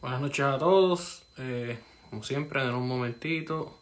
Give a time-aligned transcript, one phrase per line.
[0.00, 1.26] Buenas noches a todos.
[1.38, 1.76] Eh,
[2.08, 3.80] como siempre, en un momentito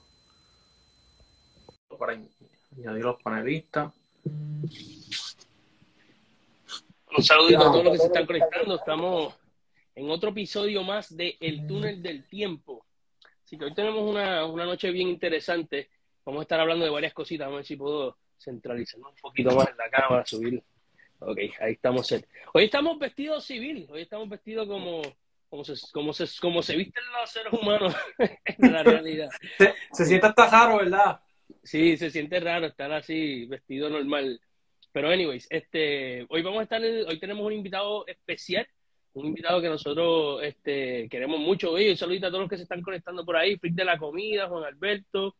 [1.98, 3.92] para añadir los panelistas.
[7.16, 8.76] Un saludito a todos los que se están conectando.
[8.76, 9.34] Estamos
[9.94, 12.86] en otro episodio más de El Túnel del Tiempo.
[13.44, 15.90] Así que hoy tenemos una, una noche bien interesante.
[16.24, 17.46] Vamos a estar hablando de varias cositas.
[17.46, 20.62] Vamos a ver si puedo centralizar un poquito más en la cámara, subir.
[21.18, 22.10] Ok, ahí estamos.
[22.54, 23.86] Hoy estamos vestidos civil.
[23.90, 25.02] Hoy estamos vestidos como
[25.48, 29.28] como se, como se, como se visten los seres humanos en la realidad.
[29.58, 31.20] Se, se siente hasta raro, ¿verdad?
[31.62, 34.40] Sí, se siente raro estar así, vestido normal.
[34.92, 38.66] Pero anyways, este, hoy vamos a estar, hoy tenemos un invitado especial,
[39.12, 41.72] un invitado que nosotros este, queremos mucho.
[41.72, 43.98] Oye, un saludito a todos los que se están conectando por ahí, Frick de la
[43.98, 45.36] Comida, Juan Alberto,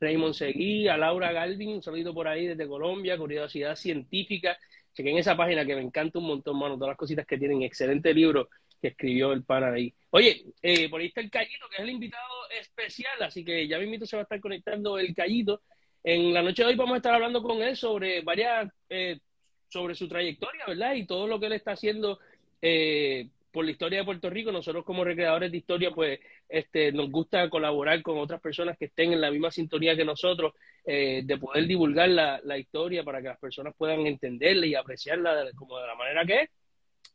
[0.00, 4.56] Raymond Seguí, a Laura Galvin, un saludito por ahí desde Colombia, Curiosidad Científica.
[4.94, 8.12] Chequen esa página que me encanta un montón, mano, todas las cositas que tienen, excelente
[8.12, 8.48] libro
[8.82, 9.94] que escribió el pana ahí.
[10.10, 13.78] Oye, eh, por ahí está el Callito, que es el invitado especial, así que ya
[13.78, 15.62] mismo se va a estar conectando el Callito.
[16.02, 19.20] En la noche de hoy vamos a estar hablando con él sobre varias, eh,
[19.68, 20.94] sobre su trayectoria, ¿verdad?
[20.94, 22.18] Y todo lo que él está haciendo
[22.60, 24.50] eh, por la historia de Puerto Rico.
[24.50, 29.12] Nosotros como recreadores de historia, pues este, nos gusta colaborar con otras personas que estén
[29.12, 33.38] en la misma sintonía que nosotros, de poder divulgar la, la, historia para que las
[33.38, 36.50] personas puedan entenderla y apreciarla como de la manera que es.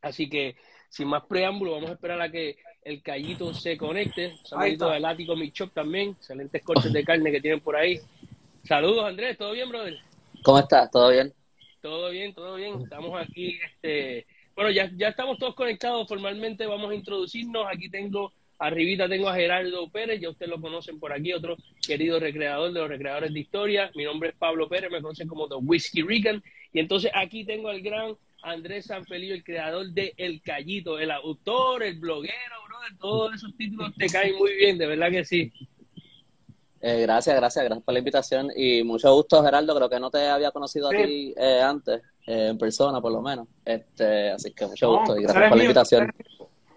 [0.00, 0.56] Así que
[0.88, 4.34] sin más preámbulo, vamos a esperar a que el callito se conecte.
[4.44, 8.00] Saludito del ático Michop también, excelentes cortes de carne que tienen por ahí.
[8.64, 9.98] Saludos Andrés, ¿todo bien, brother?
[10.42, 10.90] ¿Cómo estás?
[10.90, 11.32] ¿Todo bien?
[11.80, 12.82] Todo bien, todo bien.
[12.82, 17.66] Estamos aquí, este, bueno, ya, ya estamos todos conectados formalmente, vamos a introducirnos.
[17.70, 22.18] Aquí tengo, arribita tengo a Gerardo Pérez, ya ustedes lo conocen por aquí, otro querido
[22.18, 23.90] recreador de los recreadores de historia.
[23.94, 26.42] Mi nombre es Pablo Pérez, me conocen como The Whiskey Rican.
[26.72, 31.82] Y entonces aquí tengo al gran Andrés Sanfelillo, el creador de El Callito, el autor,
[31.82, 35.52] el bloguero, brother, todos esos títulos te caen muy bien, de verdad que sí.
[36.80, 39.74] Eh, gracias, gracias, gracias por la invitación y mucho gusto, Gerardo.
[39.74, 43.20] Creo que no te había conocido a ti eh, antes, eh, en persona por lo
[43.20, 43.48] menos.
[43.64, 46.12] Este, así que mucho gusto y gracias por la invitación.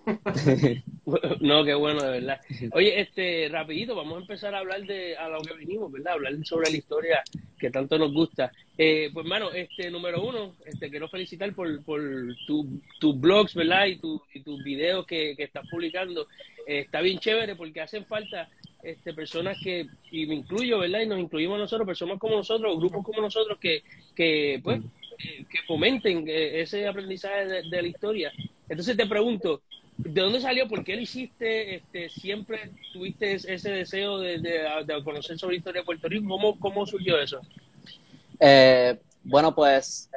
[1.42, 2.42] no, qué bueno, de verdad.
[2.74, 6.14] Oye, este, rapidito, vamos a empezar a hablar de a lo que venimos, ¿verdad?
[6.14, 7.24] Hablar sobre la historia
[7.60, 8.52] que tanto nos gusta.
[8.78, 12.02] Eh, pues, mano, este, número uno, este, quiero felicitar por, por
[12.46, 13.86] tus blogs, ¿verdad?
[13.88, 16.28] Y, tu, y tus videos que, que estás publicando.
[16.68, 18.50] Eh, está bien chévere porque hacen falta
[18.84, 21.02] este, personas que, y me incluyo, ¿verdad?
[21.02, 23.84] Y nos incluimos nosotros, personas como nosotros, grupos como nosotros que,
[24.16, 24.82] que pues,
[25.20, 28.32] eh, que fomenten ese aprendizaje de, de la historia.
[28.68, 29.62] Entonces te pregunto,
[30.04, 30.68] ¿De dónde salió?
[30.68, 31.76] ¿Por qué lo hiciste?
[31.76, 36.28] Este, ¿Siempre tuviste ese deseo de, de, conocer sobre la historia de Puerto Rico?
[36.28, 37.40] ¿Cómo, cómo surgió eso?
[38.40, 40.10] Eh, bueno, pues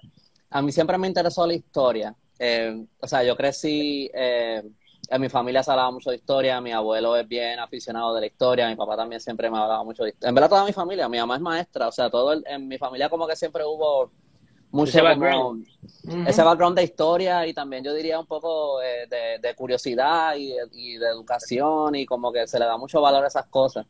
[0.48, 2.14] a mí siempre me interesó la historia.
[2.38, 4.62] Eh, o sea, yo crecí, eh,
[5.10, 8.26] en mi familia se hablaba mucho de historia, mi abuelo es bien aficionado de la
[8.26, 10.30] historia, mi papá también siempre me hablaba mucho de historia.
[10.30, 13.10] En verdad toda mi familia, mi mamá es maestra, o sea, todo en mi familia
[13.10, 14.10] como que siempre hubo
[14.74, 15.66] mucho ese background.
[16.26, 19.06] ese background de historia y también yo diría un poco eh,
[19.40, 23.46] de, curiosidad y, de educación y como que se le da mucho valor a esas
[23.46, 23.86] cosas.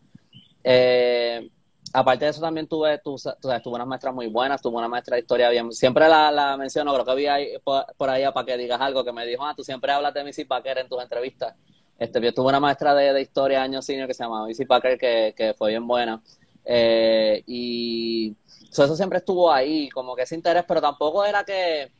[0.63, 1.51] Eh,
[1.93, 5.23] aparte de eso también tuve, tu, tuve unas maestras muy buenas, tuve una maestra de
[5.23, 8.81] historia bien, siempre la, la menciono, creo que vi ahí, por, ahí para que digas
[8.81, 11.55] algo, que me dijo, ah, tú siempre hablas de Missy Packer en tus entrevistas.
[11.99, 14.99] Este, yo tuve una maestra de, de historia años senior que se llamaba Missy Packer
[14.99, 16.21] que, que fue bien buena.
[16.65, 18.37] Eh, y
[18.83, 21.93] eso siempre estuvo ahí, como que ese interés, pero tampoco era que,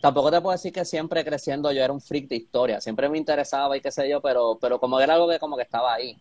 [0.00, 3.18] tampoco te puedo decir que siempre creciendo yo era un freak de historia, siempre me
[3.18, 6.16] interesaba y qué sé yo, pero, pero como era algo que como que estaba ahí.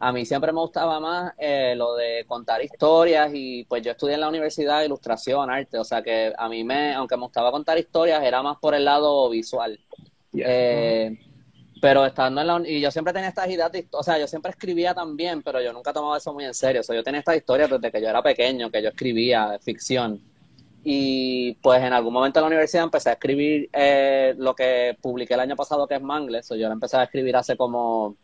[0.00, 4.14] A mí siempre me gustaba más eh, lo de contar historias y pues yo estudié
[4.14, 7.78] en la universidad ilustración, arte, o sea que a mí me, aunque me gustaba contar
[7.78, 9.78] historias, era más por el lado visual.
[10.34, 11.16] Eh,
[11.82, 12.62] pero estando en la...
[12.64, 15.72] Y yo siempre tenía estas ideas, de, o sea, yo siempre escribía también, pero yo
[15.72, 16.80] nunca tomaba eso muy en serio.
[16.80, 20.22] O sea, yo tenía estas historias desde que yo era pequeño, que yo escribía ficción.
[20.84, 25.34] Y pues en algún momento en la universidad empecé a escribir eh, lo que publiqué
[25.34, 26.48] el año pasado, que es Mangles.
[26.52, 28.14] O yo lo empecé a escribir hace como...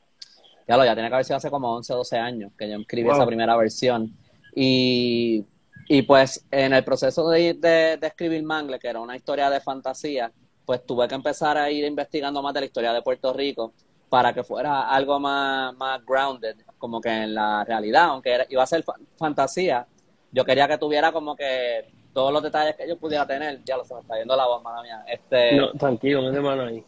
[0.69, 2.79] Ya lo, ya tiene que haber sido hace como 11 o 12 años que yo
[2.79, 4.17] escribí esa primera versión.
[4.55, 5.45] Y,
[5.89, 9.61] y pues en el proceso de, de, de escribir Mangle, que era una historia de
[9.61, 10.31] fantasía,
[10.69, 13.73] pues tuve que empezar a ir investigando más de la historia de Puerto Rico
[14.11, 18.67] para que fuera algo más, más grounded, como que en la realidad, aunque iba a
[18.67, 18.85] ser
[19.17, 19.87] fantasía,
[20.31, 23.85] yo quería que tuviera como que todos los detalles que yo pudiera tener, ya lo
[23.87, 25.05] se me está yendo la voz, mala mía.
[25.07, 26.85] Este, no, tranquilo, no mano ahí.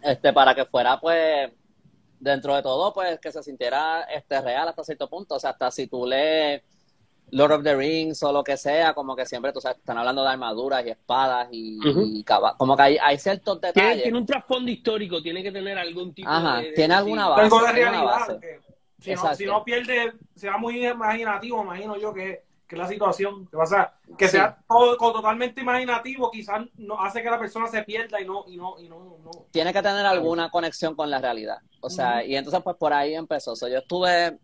[0.00, 1.50] Este, para que fuera, pues,
[2.20, 5.34] dentro de todo, pues, que se sintiera este real hasta cierto punto.
[5.34, 6.62] O sea, hasta si tú lees
[7.30, 10.22] Lord of the Rings o lo que sea, como que siempre tú sabes, están hablando
[10.22, 12.24] de armaduras y espadas y, y
[12.56, 14.02] como que hay, hay ciertos detalles.
[14.04, 17.42] Tiene, un trasfondo histórico, tiene que tener algún tipo Ajá, de, tiene alguna base.
[17.42, 18.40] Algo de realidad.
[18.98, 23.56] Si no, si no, pierde, sea muy imaginativo, imagino yo que, que la situación, que,
[23.56, 28.24] pasa, que sea todo, totalmente imaginativo, quizás no, hace que la persona se pierda y
[28.24, 29.18] no, y no, y no,
[29.50, 31.58] Tiene que tener alguna conexión con la realidad.
[31.80, 33.52] O sea, y entonces pues por ahí empezó.
[33.52, 34.38] O sea, yo estuve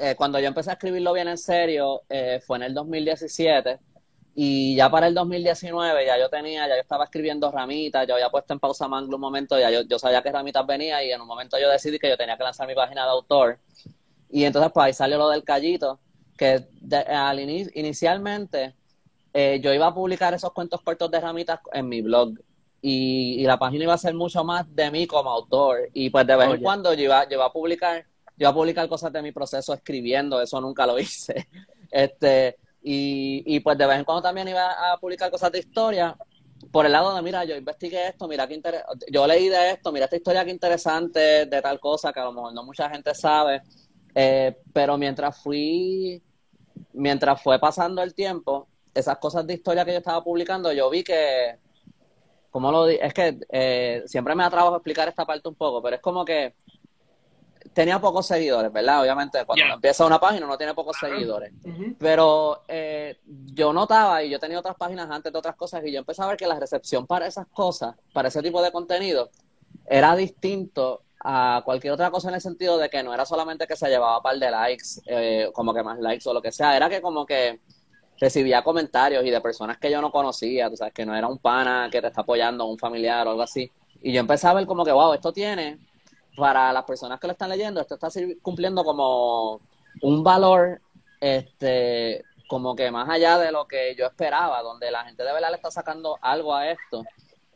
[0.00, 3.78] eh, cuando yo empecé a escribirlo bien en serio, eh, fue en el 2017.
[4.34, 8.30] Y ya para el 2019 ya yo tenía, ya yo estaba escribiendo ramitas, yo había
[8.30, 11.20] puesto en pausa Manglo un momento, ya yo, yo sabía que ramitas venía y en
[11.20, 13.58] un momento yo decidí que yo tenía que lanzar mi página de autor.
[14.30, 15.98] Y entonces pues ahí salió lo del callito,
[16.36, 16.68] que
[17.08, 18.76] al inicialmente
[19.32, 22.34] eh, yo iba a publicar esos cuentos cortos de ramitas en mi blog.
[22.80, 25.88] Y, la página iba a ser mucho más de mí como autor.
[25.92, 28.06] Y pues de vez en cuando yo iba, yo iba a publicar
[28.38, 31.48] yo a publicar cosas de mi proceso escribiendo, eso nunca lo hice.
[31.90, 36.16] Este, y, y pues de vez en cuando también iba a publicar cosas de historia,
[36.70, 38.84] por el lado de, mira, yo investigué esto, mira qué inter...
[39.10, 42.32] yo leí de esto, mira esta historia qué interesante de tal cosa que a lo
[42.32, 43.62] mejor no mucha gente sabe,
[44.14, 46.22] eh, pero mientras fui,
[46.92, 51.04] mientras fue pasando el tiempo, esas cosas de historia que yo estaba publicando, yo vi
[51.04, 51.56] que,
[52.50, 55.80] como lo di, es que eh, siempre me da trabajo explicar esta parte un poco,
[55.82, 56.54] pero es como que
[57.72, 59.02] tenía pocos seguidores, ¿verdad?
[59.02, 61.52] Obviamente, cuando empieza una página no tiene pocos seguidores.
[61.98, 65.98] Pero eh, yo notaba, y yo tenía otras páginas antes de otras cosas, y yo
[65.98, 69.30] empecé a ver que la recepción para esas cosas, para ese tipo de contenido,
[69.86, 73.76] era distinto a cualquier otra cosa en el sentido de que no era solamente que
[73.76, 76.76] se llevaba un par de likes, eh, como que más likes o lo que sea,
[76.76, 77.60] era que como que
[78.20, 81.38] recibía comentarios y de personas que yo no conocía, tú sabes, que no era un
[81.38, 83.70] pana que te está apoyando, un familiar o algo así.
[84.00, 85.78] Y yo empecé a ver como que, wow, esto tiene
[86.38, 88.08] para las personas que lo están leyendo, esto está
[88.40, 89.60] cumpliendo como
[90.00, 90.80] un valor,
[91.20, 95.50] este, como que más allá de lo que yo esperaba, donde la gente de verdad
[95.50, 97.04] le está sacando algo a esto.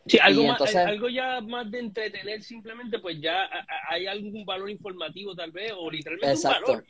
[0.07, 0.43] Sí, algo,
[0.87, 3.49] algo ya más de entretener simplemente, pues ya
[3.89, 6.85] hay algún valor informativo tal vez, o literalmente un valor.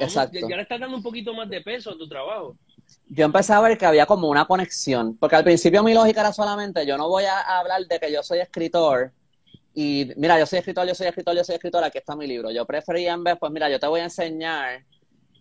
[0.00, 0.38] exacto.
[0.48, 2.56] Ya, le estás dando un poquito más de peso a tu trabajo.
[3.08, 6.32] Yo empecé a ver que había como una conexión, porque al principio mi lógica era
[6.32, 9.12] solamente, yo no voy a hablar de que yo soy escritor,
[9.78, 12.50] y mira, yo soy escritor, yo soy escritor, yo soy escritor, aquí está mi libro.
[12.50, 14.86] Yo prefería en vez, pues mira, yo te voy a enseñar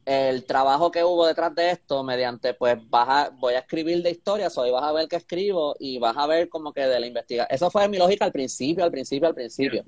[0.04, 4.12] el trabajo que hubo detrás de esto mediante, pues vas a, voy a escribir de
[4.12, 7.08] historias, hoy vas a ver qué escribo y vas a ver como que de la
[7.08, 7.56] investigación.
[7.56, 9.86] Eso fue mi lógica al principio, al principio, al principio.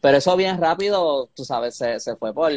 [0.00, 2.52] Pero eso bien rápido, tú sabes, se, se fue por...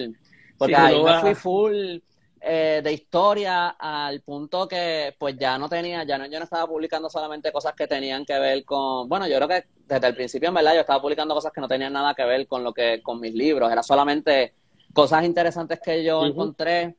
[0.60, 1.98] Porque ahí me fui full
[2.44, 6.66] eh, de historia al punto que pues ya no tenía, ya no, yo no estaba
[6.66, 10.50] publicando solamente cosas que tenían que ver con, bueno, yo creo que desde el principio
[10.50, 13.02] en verdad yo estaba publicando cosas que no tenían nada que ver con lo que,
[13.04, 14.56] con mis libros, era solamente
[14.92, 16.96] cosas interesantes que yo encontré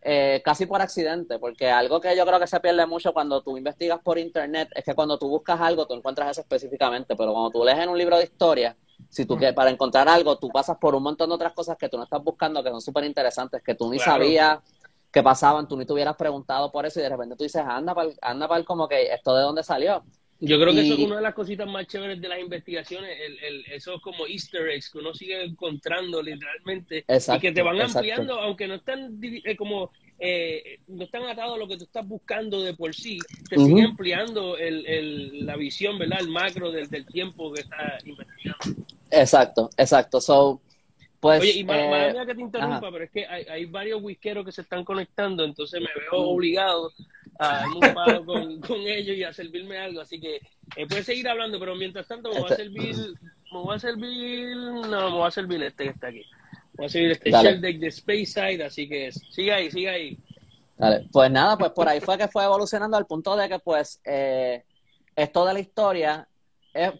[0.00, 3.56] eh, casi por accidente, porque algo que yo creo que se pierde mucho cuando tú
[3.56, 7.50] investigas por internet es que cuando tú buscas algo tú encuentras eso específicamente, pero cuando
[7.50, 8.76] tú lees en un libro de historia,
[9.08, 11.88] si tú quieres, para encontrar algo, tú pasas por un montón de otras cosas que
[11.88, 14.58] tú no estás buscando, que son súper interesantes, que tú ni sabías
[15.12, 17.94] que pasaban, tú ni te hubieras preguntado por eso y de repente tú dices, anda
[17.94, 20.02] para anda para como que esto de dónde salió.
[20.44, 23.38] Yo creo que eso es una de las cositas más chéveres de las investigaciones, el,
[23.44, 28.40] el, esos como easter eggs que uno sigue encontrando literalmente y que te van ampliando,
[28.40, 32.60] aunque no están eh, como eh, no están atados a lo que tú estás buscando
[32.60, 33.18] de por sí,
[33.48, 36.18] te sigue ampliando el, el, la visión, ¿verdad?
[36.20, 38.84] El macro del, del tiempo que estás investigando.
[39.12, 40.20] Exacto, exacto.
[40.20, 40.60] So,
[41.20, 44.44] pues, Oye, y madre eh, que te interrumpa, pero es que hay, hay, varios whiskeros
[44.44, 46.90] que se están conectando, entonces me veo obligado
[47.38, 50.00] a darme un palo con, con, ellos y a servirme algo.
[50.00, 50.36] Así que
[50.76, 52.96] eh, puedes seguir hablando, pero mientras tanto me voy a este servir,
[53.52, 56.24] me voy a servir, no, me voy a servir este que está aquí.
[56.72, 60.18] Me voy a servir este Deck de Space Side, así que sigue ahí, sigue ahí.
[60.76, 61.06] Dale.
[61.12, 64.64] Pues nada, pues por ahí fue que fue evolucionando al punto de que pues eh,
[65.14, 66.28] esto de la historia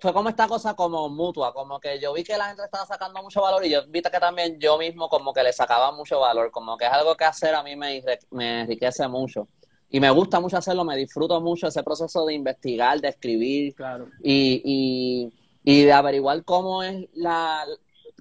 [0.01, 3.23] fue como esta cosa como mutua, como que yo vi que la gente estaba sacando
[3.23, 6.51] mucho valor y yo vi que también yo mismo como que le sacaba mucho valor,
[6.51, 9.49] como que es algo que hacer a mí me, me enriquece mucho.
[9.89, 14.09] Y me gusta mucho hacerlo, me disfruto mucho ese proceso de investigar, de escribir claro.
[14.23, 15.33] y, y,
[15.65, 17.65] y de averiguar cómo es la,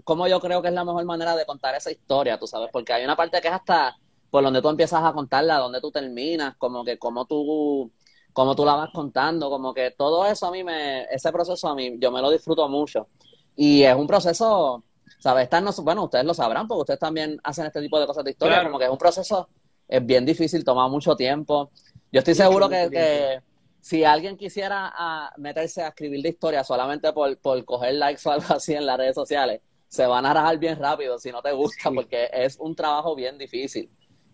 [0.04, 2.94] cómo yo creo que es la mejor manera de contar esa historia, tú sabes, porque
[2.94, 3.96] hay una parte que es hasta
[4.30, 7.92] por donde tú empiezas a contarla, donde tú terminas, como que cómo tú
[8.34, 11.76] como tú la vas contando, como que todo eso a mí me, ese proceso a
[11.76, 13.08] mí, yo me lo disfruto mucho.
[13.56, 14.84] Y es un proceso,
[15.20, 15.50] ¿sabes?
[15.52, 18.64] no, bueno, ustedes lo sabrán porque ustedes también hacen este tipo de cosas de historia,
[18.64, 19.50] como que es un proceso,
[19.88, 21.72] es bien difícil, toma mucho tiempo.
[22.12, 23.42] Yo estoy seguro que,
[23.80, 28.32] si alguien quisiera a meterse a escribir de historia solamente por, por coger likes o
[28.32, 31.52] algo así en las redes sociales, se van a rajar bien rápido si no te
[31.52, 33.90] gusta, porque es un trabajo bien difícil.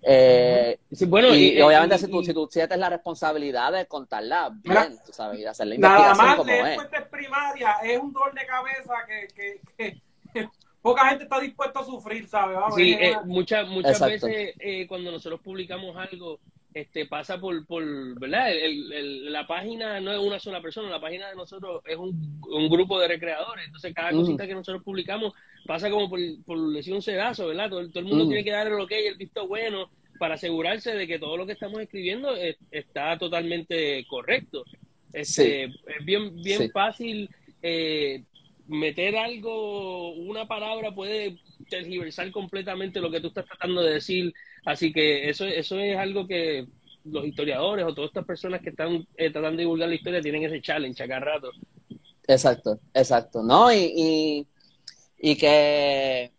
[0.09, 5.11] Eh, bueno, y, obviamente si, tú, si tú sientes la responsabilidad de contarla bien, tú
[5.11, 8.93] sabes, y hacer la investigación nada más leer fuentes primarias es un dolor de cabeza
[9.05, 9.61] que, que,
[10.33, 10.49] que
[10.81, 12.57] poca gente está dispuesta a sufrir, ¿sabes?
[12.73, 16.39] sí, eh, muchas, muchas veces eh, cuando nosotros publicamos algo,
[16.81, 17.83] este pasa por, por
[18.19, 18.51] ¿verdad?
[18.51, 22.69] El, la página no es una sola persona, la página de nosotros es un, un
[22.69, 25.33] grupo de recreadores, entonces cada cosita que nosotros publicamos
[25.65, 27.69] pasa como por, por decir un sedazo, ¿verdad?
[27.69, 31.07] Todo, el mundo tiene que dar lo que hay, el visto bueno, para asegurarse de
[31.07, 32.35] que todo lo que estamos escribiendo
[32.71, 34.63] está totalmente correcto.
[35.13, 37.29] Este, Es bien, bien fácil
[37.61, 38.23] eh,
[38.67, 41.37] meter algo, una palabra puede
[41.69, 44.33] tergiversar completamente lo que tú estás tratando de decir.
[44.65, 46.67] Así que eso, eso es algo que
[47.05, 50.43] los historiadores o todas estas personas que están eh, tratando de divulgar la historia tienen
[50.43, 51.51] ese challenge a cada rato.
[52.27, 53.41] Exacto, exacto.
[53.41, 54.47] No, y, y,
[55.17, 56.31] y que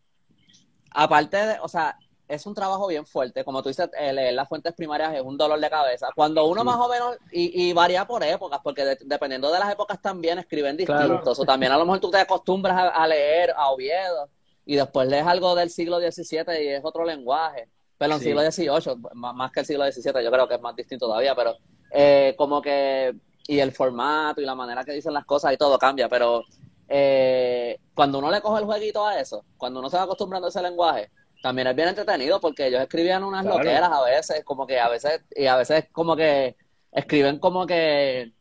[0.90, 1.96] aparte de, o sea,
[2.28, 3.42] es un trabajo bien fuerte.
[3.42, 6.08] Como tú dices, leer las fuentes primarias es un dolor de cabeza.
[6.14, 10.00] Cuando uno más o menos, y, y varía por épocas, porque dependiendo de las épocas
[10.00, 11.38] también escriben distintos.
[11.38, 14.28] O también a lo mejor tú te acostumbras a, leer a Oviedo
[14.68, 17.70] y después lees algo del siglo XVII y es otro lenguaje.
[17.96, 20.76] Pero en el siglo XVIII, más que el siglo XVII, yo creo que es más
[20.76, 21.56] distinto todavía, pero
[21.90, 23.14] eh, como que,
[23.46, 26.44] y el formato y la manera que dicen las cosas y todo cambia, pero
[26.86, 30.50] eh, cuando uno le coge el jueguito a eso, cuando uno se va acostumbrando a
[30.50, 31.10] ese lenguaje,
[31.42, 35.22] también es bien entretenido porque ellos escribían unas loqueras a veces, como que a veces,
[35.34, 36.56] y a veces como que
[36.92, 38.34] escriben como que,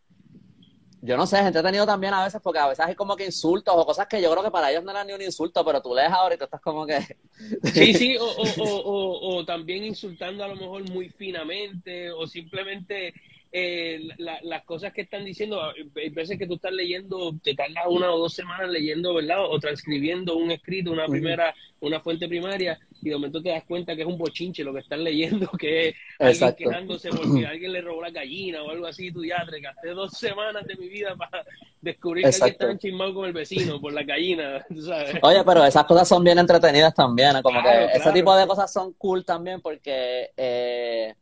[1.01, 3.73] yo no sé, es entretenido también a veces porque a veces hay como que insultos
[3.75, 5.93] o cosas que yo creo que para ellos no eran ni un insulto, pero tú
[5.93, 6.99] lees ahora y tú estás como que...
[7.73, 13.13] Sí, sí, o, o, o, o también insultando a lo mejor muy finamente o simplemente
[13.51, 15.61] eh, las cosas que están diciendo,
[15.95, 19.45] hay veces que tú estás leyendo, te tardas una o dos semanas leyendo, ¿verdad?
[19.45, 23.95] O transcribiendo un escrito, una primera, una fuente primaria, y de momento te das cuenta
[23.95, 27.81] que es un bochinche lo que estás leyendo, que es alguien quejándose porque alguien le
[27.81, 31.15] robó la gallina o algo así, tú ya te gasté dos semanas de mi vida
[31.15, 31.45] para
[31.81, 35.15] descubrir que alguien está enchismado con el vecino por la gallina, ¿sabes?
[35.21, 38.93] Oye, pero esas cosas son bien entretenidas también, como que ese tipo de cosas son
[38.93, 40.31] cool también porque...
[40.35, 41.13] Eh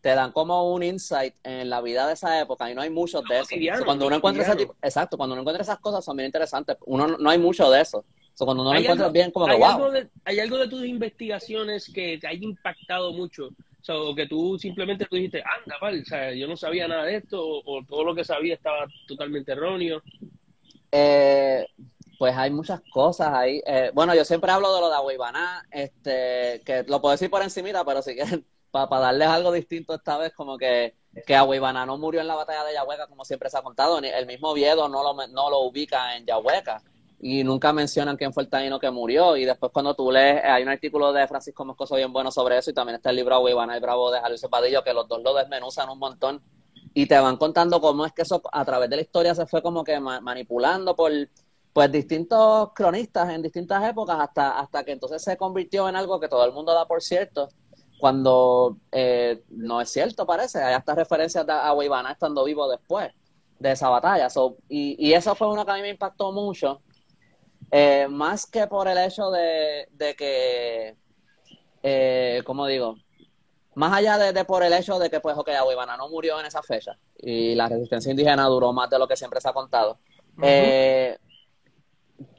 [0.00, 3.22] te dan como un insight en la vida de esa época y no hay muchos
[3.24, 3.84] de eso.
[3.84, 6.76] cuando uno encuentra ese tipo, exacto, cuando uno encuentra esas cosas son bien interesantes.
[6.86, 8.04] Uno no hay mucho de eso.
[8.38, 9.68] cuando uno lo encuentra bien, como que hay wow.
[9.68, 13.50] Algo de, hay algo de tus investigaciones que te haya impactado mucho.
[13.90, 17.16] O que tú simplemente tú dijiste, anda, vale, o sea, yo no sabía nada de
[17.16, 20.02] esto, o, todo lo que sabía estaba totalmente erróneo.
[20.92, 21.66] Eh,
[22.18, 23.62] pues hay muchas cosas ahí.
[23.66, 27.42] Eh, bueno, yo siempre hablo de lo de Agüibaná, este, que lo puedo decir por
[27.42, 30.94] encimita, pero si quieren para darles algo distinto esta vez, como que,
[31.26, 33.98] que no murió en la batalla de Yahueca, como siempre se ha contado.
[33.98, 36.82] El mismo Viedo no lo, no lo ubica en Yahueca
[37.20, 39.36] y nunca mencionan quién fue el taíno que murió.
[39.36, 42.70] Y después, cuando tú lees, hay un artículo de Francisco Moscoso bien bueno sobre eso,
[42.70, 45.34] y también está el libro Agüibana y Bravo de Jalisco Padillo, que los dos lo
[45.34, 46.42] desmenuzan un montón
[46.94, 49.62] y te van contando cómo es que eso a través de la historia se fue
[49.62, 51.12] como que manipulando por
[51.72, 56.28] pues distintos cronistas en distintas épocas hasta, hasta que entonces se convirtió en algo que
[56.28, 57.50] todo el mundo da por cierto
[57.98, 60.62] cuando eh, no es cierto, parece.
[60.62, 63.12] Hay hasta referencias a Weibana estando vivo después
[63.58, 64.28] de esa batalla.
[64.68, 66.80] y, eso fue uno que a mí me impactó mucho,
[67.70, 70.96] eh, más que por el hecho de, que,
[71.82, 72.96] eh, ¿cómo digo?
[73.74, 76.62] Más allá de, por el hecho de que, pues, ok, Weibana no murió en esa
[76.62, 79.98] fecha y la resistencia indígena duró más de lo que siempre se ha contado.
[80.42, 81.18] eh,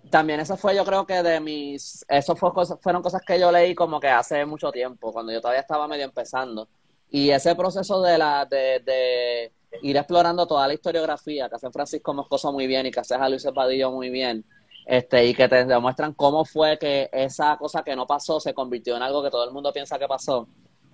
[0.10, 2.51] también eso fue yo creo que de mis, eso fue
[2.82, 6.06] fueron cosas que yo leí como que hace mucho tiempo, cuando yo todavía estaba medio
[6.06, 6.68] empezando.
[7.12, 9.51] Y ese proceso de la de, de
[9.82, 13.30] ir explorando toda la historiografía que hace Francisco Moscoso muy bien y que hace a
[13.30, 14.46] Luis Padillo muy bien,
[14.86, 18.96] este, y que te demuestran cómo fue que esa cosa que no pasó se convirtió
[18.96, 20.48] en algo que todo el mundo piensa que pasó.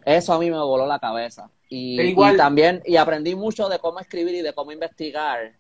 [0.04, 1.50] Eso a mí me voló la cabeza.
[1.70, 5.54] Y, y también, y aprendí mucho de cómo escribir y de cómo investigar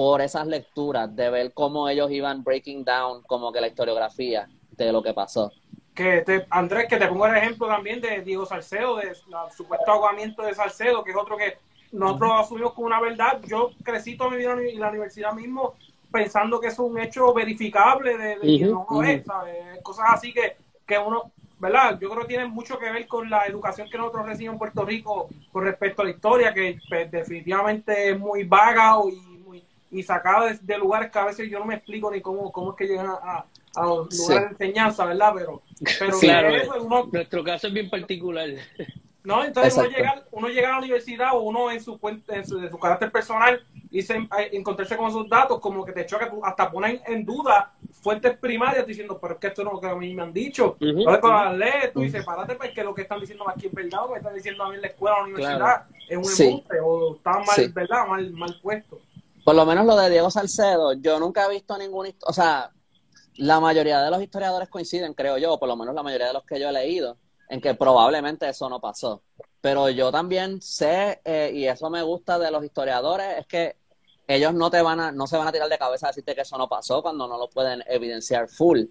[0.00, 4.92] por esas lecturas, de ver cómo ellos iban breaking down como que la historiografía de
[4.92, 5.52] lo que pasó.
[5.92, 9.14] Que te, Andrés, que te pongo el ejemplo también de Diego Salcedo, de
[9.54, 11.58] supuesto ahogamiento de Salcedo, que es otro que
[11.92, 13.42] nosotros asumimos como una verdad.
[13.46, 15.74] Yo crecí toda mi vida en la universidad mismo
[16.10, 19.22] pensando que es un hecho verificable de, que no es,
[19.82, 21.98] Cosas así que, que uno, ¿verdad?
[22.00, 24.82] Yo creo que tiene mucho que ver con la educación que nosotros recibimos en Puerto
[24.82, 29.29] Rico con respecto a la historia, que pues, definitivamente es muy vaga y
[29.90, 32.76] y sacada de, lugares que a veces yo no me explico ni cómo, cómo es
[32.76, 33.44] que llegan a,
[33.74, 35.32] a los lugares de enseñanza, ¿verdad?
[35.34, 35.62] Pero,
[35.98, 38.48] pero claro, nuestro caso es bien particular.
[39.22, 42.68] No, entonces uno llega, uno llega a la universidad o uno en su, en su,
[42.68, 44.16] su carácter personal y se,
[44.52, 49.18] encontrarse con esos datos como que te choca, hasta ponen en duda fuentes primarias diciendo,
[49.20, 50.76] pero es que esto no es lo que a mí me han dicho.
[50.80, 54.12] Entonces, cuando lees, tú dices, párate, porque lo que están diciendo aquí es verdad, lo
[54.12, 56.64] que están diciendo a mí en la escuela o la universidad es un sí.
[56.82, 58.06] o está mal, ¿verdad?
[58.06, 59.00] Mal, mal puesto.
[59.50, 62.70] Por lo menos lo de Diego Salcedo, yo nunca he visto ningún, o sea,
[63.34, 66.44] la mayoría de los historiadores coinciden, creo yo, por lo menos la mayoría de los
[66.44, 67.16] que yo he leído,
[67.48, 69.24] en que probablemente eso no pasó.
[69.60, 73.74] Pero yo también sé, eh, y eso me gusta de los historiadores, es que
[74.28, 76.42] ellos no te van a, no se van a tirar de cabeza a decirte que
[76.42, 78.82] eso no pasó cuando no lo pueden evidenciar full.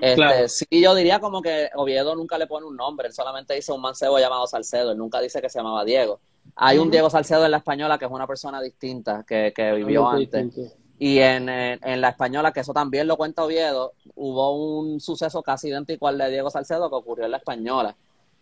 [0.00, 3.70] este, Sí, yo diría como que Oviedo nunca le pone un nombre, él solamente dice
[3.70, 6.20] un mancebo llamado Salcedo, él nunca dice que se llamaba Diego.
[6.54, 10.08] Hay un Diego Salcedo en la española que es una persona distinta que, que vivió
[10.08, 10.76] antes.
[10.98, 15.68] Y en, en, la española, que eso también lo cuenta Oviedo, hubo un suceso casi
[15.68, 17.94] idéntico al de Diego Salcedo que ocurrió en la española.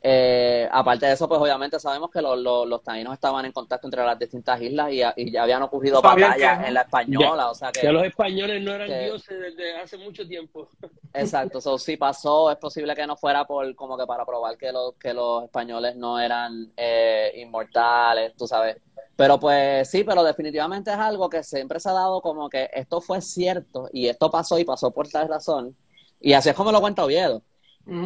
[0.06, 4.04] Eh, aparte de eso, pues obviamente sabemos que los, los, taínos estaban en contacto entre
[4.04, 7.50] las distintas islas y, ya habían ocurrido batallas en la española.
[7.50, 10.68] o sea que, los españoles no eran dioses desde hace mucho tiempo.
[11.14, 14.70] Exacto, eso sí pasó, es posible que no fuera por como que para probar que
[14.73, 18.76] los, que los españoles no eran eh, inmortales, tú sabes.
[19.16, 23.00] Pero pues sí, pero definitivamente es algo que siempre se ha dado como que esto
[23.00, 25.75] fue cierto y esto pasó y pasó por tal razón.
[26.20, 27.42] Y así es como lo cuenta Oviedo.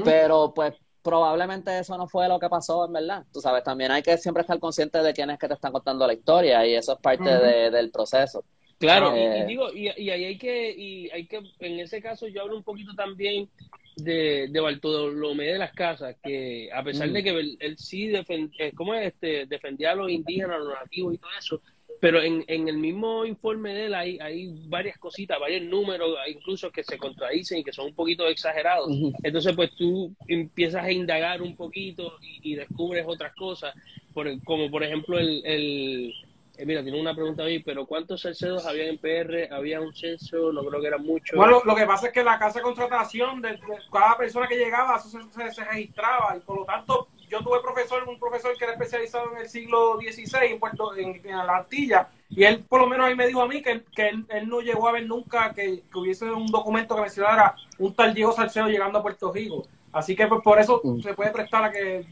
[0.04, 3.24] Pero pues probablemente eso no fue lo que pasó, en verdad.
[3.32, 6.06] Tú sabes, también hay que siempre estar consciente de quién es que te están contando
[6.06, 8.44] la historia y eso es parte del proceso.
[8.78, 12.28] Claro, y, eh, digo, y, y, ahí hay que, y hay que, en ese caso
[12.28, 13.48] yo hablo un poquito también
[13.96, 18.72] de, de Bartolomé de las Casas, que a pesar de que él, sí defend, eh,
[18.76, 19.08] ¿cómo es?
[19.08, 21.60] Este, defendía a los indígenas, los nativos y todo eso,
[22.00, 26.70] pero en, en el mismo informe de él hay, hay varias cositas, varios números, incluso
[26.70, 28.88] que se contradicen y que son un poquito exagerados.
[29.22, 33.74] Entonces, pues tú empiezas a indagar un poquito y, descubres otras cosas,
[34.12, 36.14] por, como por ejemplo el, el
[36.58, 39.52] eh, mira, tiene una pregunta ahí, pero ¿cuántos censos había en PR?
[39.52, 40.52] ¿Había un censo?
[40.52, 41.36] No creo que era mucho.
[41.36, 43.60] Bueno, lo que pasa es que la casa de contratación de,
[43.92, 48.04] cada persona que llegaba, eso se, se, registraba y por lo tanto yo tuve profesor,
[48.08, 52.44] un profesor que era especializado en el siglo XVI en, Puerto, en, la Antilla, y
[52.44, 54.92] él por lo menos ahí me dijo a mí que, que él, no llegó a
[54.92, 59.32] ver nunca que, hubiese un documento que mencionara un tal Diego Salcedo llegando a Puerto
[59.32, 59.66] Rico.
[59.92, 61.00] Así que pues, por eso mm.
[61.00, 62.06] se puede prestar a que,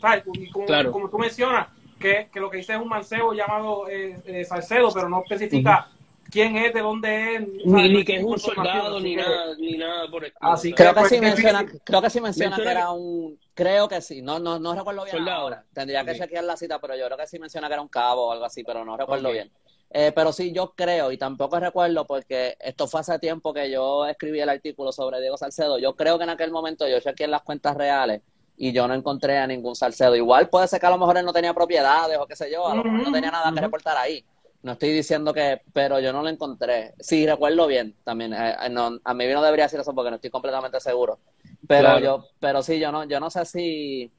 [0.00, 0.24] ¿sabes?
[0.34, 4.20] Y como, como tú mencionas, que, que, lo que dice es un mancebo llamado eh,
[4.26, 5.88] eh, Salcedo, pero no especifica
[6.30, 7.48] quién es, de dónde es.
[7.64, 11.20] Ni, que es un soldado, ni nada, ni nada por el Así creo, que sí
[11.20, 13.38] menciona, creo que sí menciona que era un.
[13.54, 15.64] Creo que sí, no, no, no recuerdo bien ahora.
[15.72, 18.28] Tendría que chequear la cita, pero yo creo que sí menciona que era un cabo
[18.28, 19.50] o algo así, pero no recuerdo bien.
[19.90, 24.04] Eh, pero sí, yo creo, y tampoco recuerdo porque esto fue hace tiempo que yo
[24.06, 25.78] escribí el artículo sobre Diego Salcedo.
[25.78, 28.20] Yo creo que en aquel momento yo chequeé en las cuentas reales
[28.56, 30.16] y yo no encontré a ningún Salcedo.
[30.16, 32.66] Igual puede ser que a lo mejor él no tenía propiedades o qué sé yo,
[32.66, 34.24] a lo mejor no tenía nada que reportar ahí.
[34.66, 36.92] No estoy diciendo que, pero yo no lo encontré.
[36.98, 38.32] Sí, recuerdo bien también.
[38.32, 41.20] Eh, eh, a mí no debería decir eso porque no estoy completamente seguro.
[41.68, 44.10] Pero yo, pero sí, yo no, yo no sé si,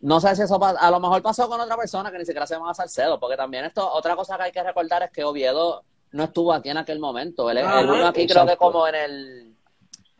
[0.00, 2.54] no sé si eso a lo mejor pasó con otra persona que ni siquiera se
[2.54, 6.24] llama Salcedo, porque también esto, otra cosa que hay que recordar es que Oviedo no
[6.24, 7.50] estuvo aquí en aquel momento.
[7.50, 7.66] Él, él
[8.06, 9.55] aquí creo que como en el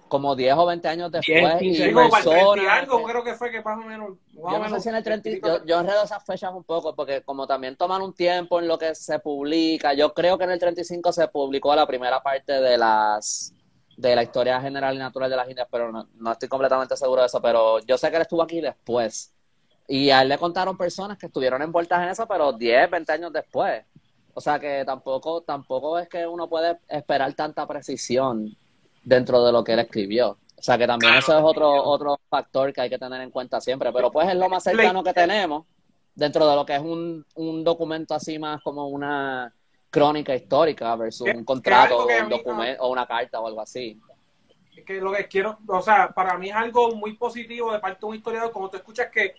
[0.08, 1.62] como 10 o 20 años después.
[1.62, 4.10] y algo, creo que fue que más o menos.
[4.32, 7.22] yo no sé si en el 30, yo, yo, enredo esas fechas un poco, porque
[7.22, 10.58] como también toman un tiempo en lo que se publica, yo creo que en el
[10.58, 13.52] 35 se publicó la primera parte de las
[13.96, 17.22] de la historia general y natural de las Indias, pero no, no estoy completamente seguro
[17.22, 19.32] de eso, pero yo sé que él estuvo aquí después.
[19.88, 23.32] Y a él le contaron personas que estuvieron envueltas en eso, pero 10, 20 años
[23.32, 23.84] después.
[24.34, 28.54] O sea que tampoco, tampoco es que uno puede esperar tanta precisión
[29.06, 30.36] dentro de lo que él escribió.
[30.58, 33.60] O sea que también eso es otro, otro factor que hay que tener en cuenta
[33.60, 33.92] siempre.
[33.92, 35.64] Pero pues es lo más cercano que tenemos
[36.14, 39.52] dentro de lo que es un, un documento así más como una
[39.90, 44.00] crónica histórica versus un contrato o un documento o una carta o algo así.
[44.76, 48.00] Es que lo que quiero, o sea, para mí es algo muy positivo de parte
[48.00, 49.34] de un historiador, como tú escuchas que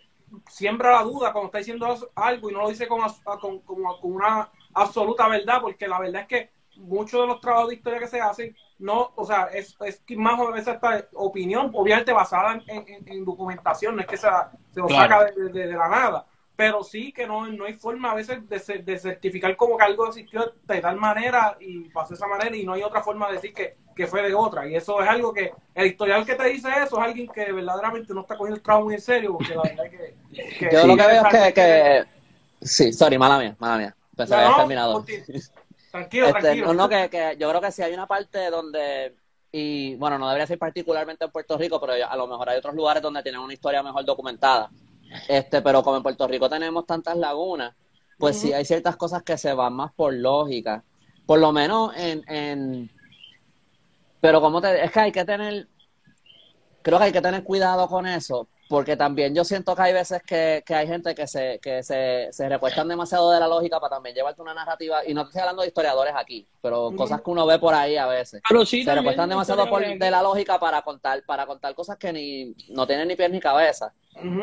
[0.49, 3.01] siembra la duda cuando está diciendo algo y no lo dice con,
[3.39, 7.75] con, con una absoluta verdad, porque la verdad es que muchos de los trabajos de
[7.75, 12.13] historia que se hacen no, o sea, es, es más o menos esta opinión, obviamente
[12.13, 14.27] basada en, documentación, no es que se,
[14.69, 18.47] se lo saca de, la nada, pero sí que no, no hay forma a veces
[18.47, 22.55] de, de, certificar como que algo existió de tal manera y pasó de esa manera
[22.55, 24.67] y no hay otra forma de decir que, que fue de otra.
[24.67, 28.13] Y eso es algo que el historial que te dice eso es alguien que verdaderamente
[28.13, 30.69] no está cogiendo el trabajo muy en serio, porque la verdad es que...
[30.71, 32.05] Yo lo que veo es que,
[32.61, 33.95] Sí, sorry, mala mía, mala mía.
[34.15, 35.05] Pensé que había terminado.
[35.97, 36.73] Tranquilo, este, tranquilo.
[36.73, 39.15] No, que, que, yo creo que sí hay una parte donde,
[39.51, 42.75] y bueno, no debería ser particularmente en Puerto Rico, pero a lo mejor hay otros
[42.75, 44.69] lugares donde tienen una historia mejor documentada.
[45.27, 47.73] Este, pero como en Puerto Rico tenemos tantas lagunas,
[48.17, 50.83] pues sí hay ciertas cosas que se van más por lógica.
[51.25, 52.91] Por lo menos en, en
[54.21, 55.67] Pero como te, es que hay que tener,
[56.81, 60.21] creo que hay que tener cuidado con eso, porque también yo siento que hay veces
[60.23, 63.95] que, que hay gente que se, que se, se recuestan demasiado de la lógica para
[63.95, 67.45] también llevarte una narrativa, y no estoy hablando de historiadores aquí, pero cosas que uno
[67.45, 68.41] ve por ahí a veces.
[68.47, 72.11] Pero sí, se recuestan demasiado por, de la lógica para contar, para contar cosas que
[72.11, 73.93] ni no tienen ni pies ni cabeza.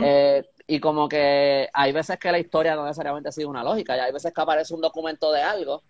[0.02, 4.00] eh, y como que hay veces que la historia no necesariamente sigue una lógica, y
[4.00, 5.82] hay veces que aparece un documento de algo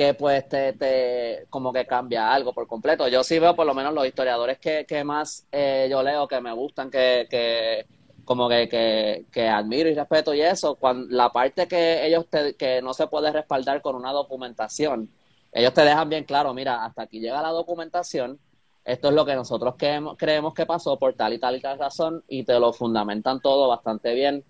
[0.00, 3.06] que pues te, te, como que cambia algo por completo.
[3.08, 6.40] Yo sí veo por lo menos los historiadores que, que más eh, yo leo, que
[6.40, 7.84] me gustan, que, que
[8.24, 12.56] como que, que, que, admiro y respeto y eso, cuando la parte que ellos te,
[12.56, 15.10] que no se puede respaldar con una documentación,
[15.52, 18.40] ellos te dejan bien claro, mira, hasta aquí llega la documentación,
[18.86, 21.78] esto es lo que nosotros creemos, creemos que pasó por tal y tal y tal
[21.78, 24.46] razón y te lo fundamentan todo bastante bien,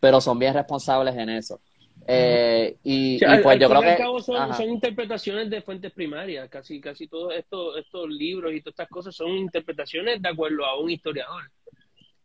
[0.00, 1.60] pero son bien responsables en eso.
[2.08, 5.50] Eh, y, o sea, y, pues al, yo al creo que cabo son, son, interpretaciones
[5.50, 10.22] de fuentes primarias, casi casi todos estos, estos libros y todas estas cosas son interpretaciones
[10.22, 11.50] de acuerdo a un historiador.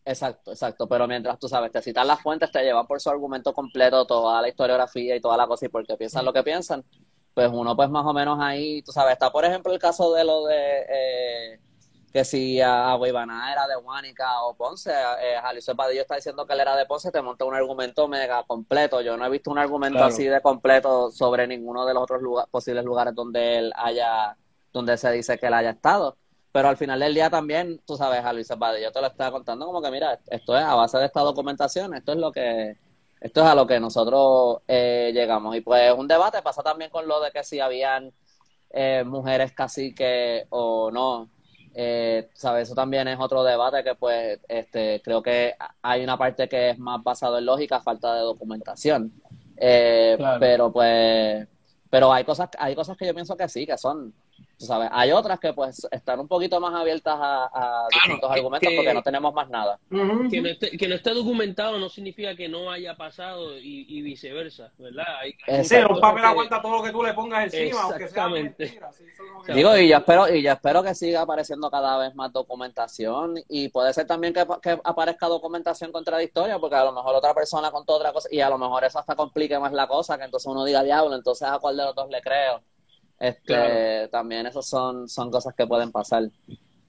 [0.03, 3.53] Exacto, exacto, pero mientras tú sabes, te citan las fuentes, te llevan por su argumento
[3.53, 6.83] completo toda la historiografía y toda la cosa y porque piensan lo que piensan,
[7.33, 10.23] pues uno pues más o menos ahí, tú sabes, está por ejemplo el caso de
[10.23, 11.59] lo de eh,
[12.11, 16.53] que si a Guaybaná era de Huánica o Ponce, eh, Jalisco Padillo está diciendo que
[16.53, 19.01] él era de Ponce, te monta un argumento mega completo.
[19.01, 20.13] Yo no he visto un argumento Claro.
[20.13, 24.35] así de completo sobre ninguno de los otros lugar- posibles lugares donde él haya,
[24.73, 26.17] donde se dice que él haya estado.
[26.51, 29.65] Pero al final del día también, tú sabes, a Luis Padillo te lo estaba contando
[29.65, 32.75] como que, mira, esto es a base de esta documentación, esto es lo que,
[33.21, 35.55] esto es a lo que nosotros eh, llegamos.
[35.55, 38.11] Y pues un debate pasa también con lo de que si habían
[38.69, 41.29] eh, mujeres caciques o no.
[41.73, 42.67] Eh, ¿sabes?
[42.67, 46.79] Eso también es otro debate que pues este creo que hay una parte que es
[46.79, 49.13] más basado en lógica, falta de documentación.
[49.57, 50.39] Eh, Claro.
[50.39, 51.47] Pero pues,
[51.89, 54.13] pero hay cosas, hay cosas que yo pienso que sí, que son,
[54.61, 57.49] tú sabes, hay otras que pues están un poquito más abiertas a,
[57.83, 59.79] a distintos que- argumentos que- porque no tenemos más nada.
[59.89, 64.01] Que no, esté, que no esté documentado no significa que no haya pasado y, y
[64.03, 65.05] viceversa, ¿verdad?
[65.19, 65.65] Hay, hay.
[65.65, 68.63] Sí, un papel que- aguanta todo lo que tú le pongas encima, aunque sea Exactamente.
[68.65, 68.91] mentira.
[68.93, 69.03] Sí,
[69.47, 73.35] es Digo, y yo espero, y yo espero que siga apareciendo cada vez más documentación
[73.49, 77.71] y puede ser también que, que aparezca documentación contradictoria porque a lo mejor otra persona
[77.71, 80.47] contó otra cosa y a lo mejor eso hasta complique más la cosa, que entonces
[80.47, 82.61] uno diga diablo, entonces a cuál de los dos le creo.
[83.21, 84.09] Este, Claro.
[84.09, 86.23] también esos son, son cosas que pueden pasar.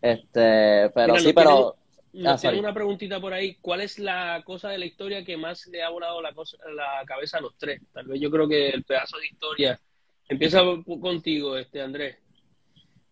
[0.00, 1.76] Este, pero Mira, sí, pero
[2.14, 2.58] Ah, tiene sorry.
[2.58, 3.54] una preguntita por ahí.
[3.62, 7.04] ¿Cuál es la cosa de la historia que más le ha volado la, cosa, la
[7.06, 7.80] cabeza a los tres?
[7.92, 9.80] Tal vez yo creo que el pedazo de historia
[10.28, 10.60] empieza
[11.00, 12.16] contigo, este Andrés.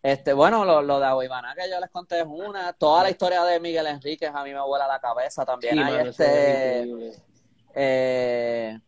[0.02, 2.72] Este, bueno, lo, lo de Aguibaná que yo les conté es una.
[2.74, 5.74] Toda la historia de Miguel Enríquez a mí me vuela la cabeza también.
[5.74, 7.22] Sí, hay mano, eso es este,
[7.74, 8.80] eh,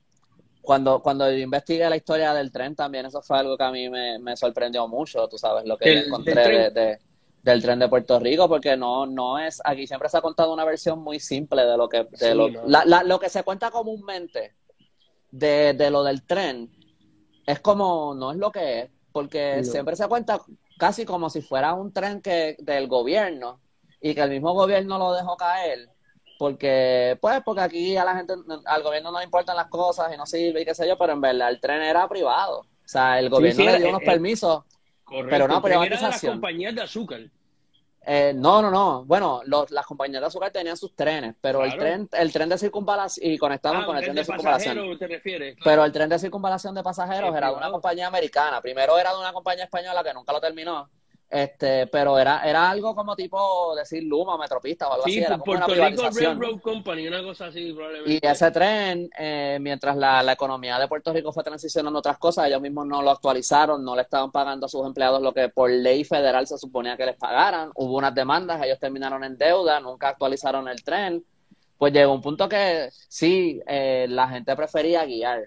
[0.62, 3.90] cuando, cuando yo investigué la historia del tren también, eso fue algo que a mí
[3.90, 6.74] me, me sorprendió mucho, tú sabes, lo que Del- yo encontré del tren.
[6.74, 6.98] de, de-
[7.42, 10.64] del tren de Puerto Rico, porque no, no es, aquí siempre se ha contado una
[10.64, 12.62] versión muy simple de lo que, de Sí, lo, no.
[12.66, 14.54] la- la- lo que se cuenta comúnmente
[15.32, 16.70] de, de lo del tren,
[17.44, 19.64] es como, no es lo que es, porque No.
[19.72, 20.40] siempre se cuenta
[20.78, 23.60] casi como si fuera un tren que del gobierno
[24.00, 25.88] y que el mismo gobierno lo dejó caer
[26.42, 30.16] porque pues porque aquí a la gente al gobierno no le importan las cosas y
[30.16, 33.20] no sirve y qué sé yo pero en verdad el tren era privado o sea
[33.20, 34.64] el gobierno sí, le dio unos eh, permisos
[35.04, 35.28] Correcto.
[35.30, 36.32] pero no, tren era de las privatización.
[36.32, 37.20] compañías de azúcar.
[38.04, 41.76] eh, no no no bueno los, las compañías de azúcar tenían sus trenes pero el
[41.76, 45.06] tren el tren de circunvalación y conectaban Ah, con el tren de circunvalación pasajeros te
[45.06, 45.54] refieres.
[45.54, 45.64] claro.
[45.70, 48.60] Pero el tren de circunvalación de pasajeros era de una compañía americana.
[48.60, 50.90] Primero era de una compañía española que nunca lo terminó.
[51.32, 55.20] Este, pero era, era algo como tipo decir Luma, Metropista o algo Sí, así.
[55.20, 56.10] Era como una Puerto Rico.
[56.12, 58.12] Railroad Company, una cosa así probablemente.
[58.12, 62.18] Y ese tren, eh, mientras la, la economía de Puerto Rico fue transicionando a otras
[62.18, 65.48] cosas, ellos mismos no lo actualizaron, no le estaban pagando a sus empleados lo que
[65.48, 67.70] por ley federal se suponía que les pagaran.
[67.76, 71.24] Hubo unas demandas, ellos terminaron en deuda, nunca actualizaron el tren.
[71.78, 75.44] Pues llegó un punto que sí, eh, la gente prefería guiar,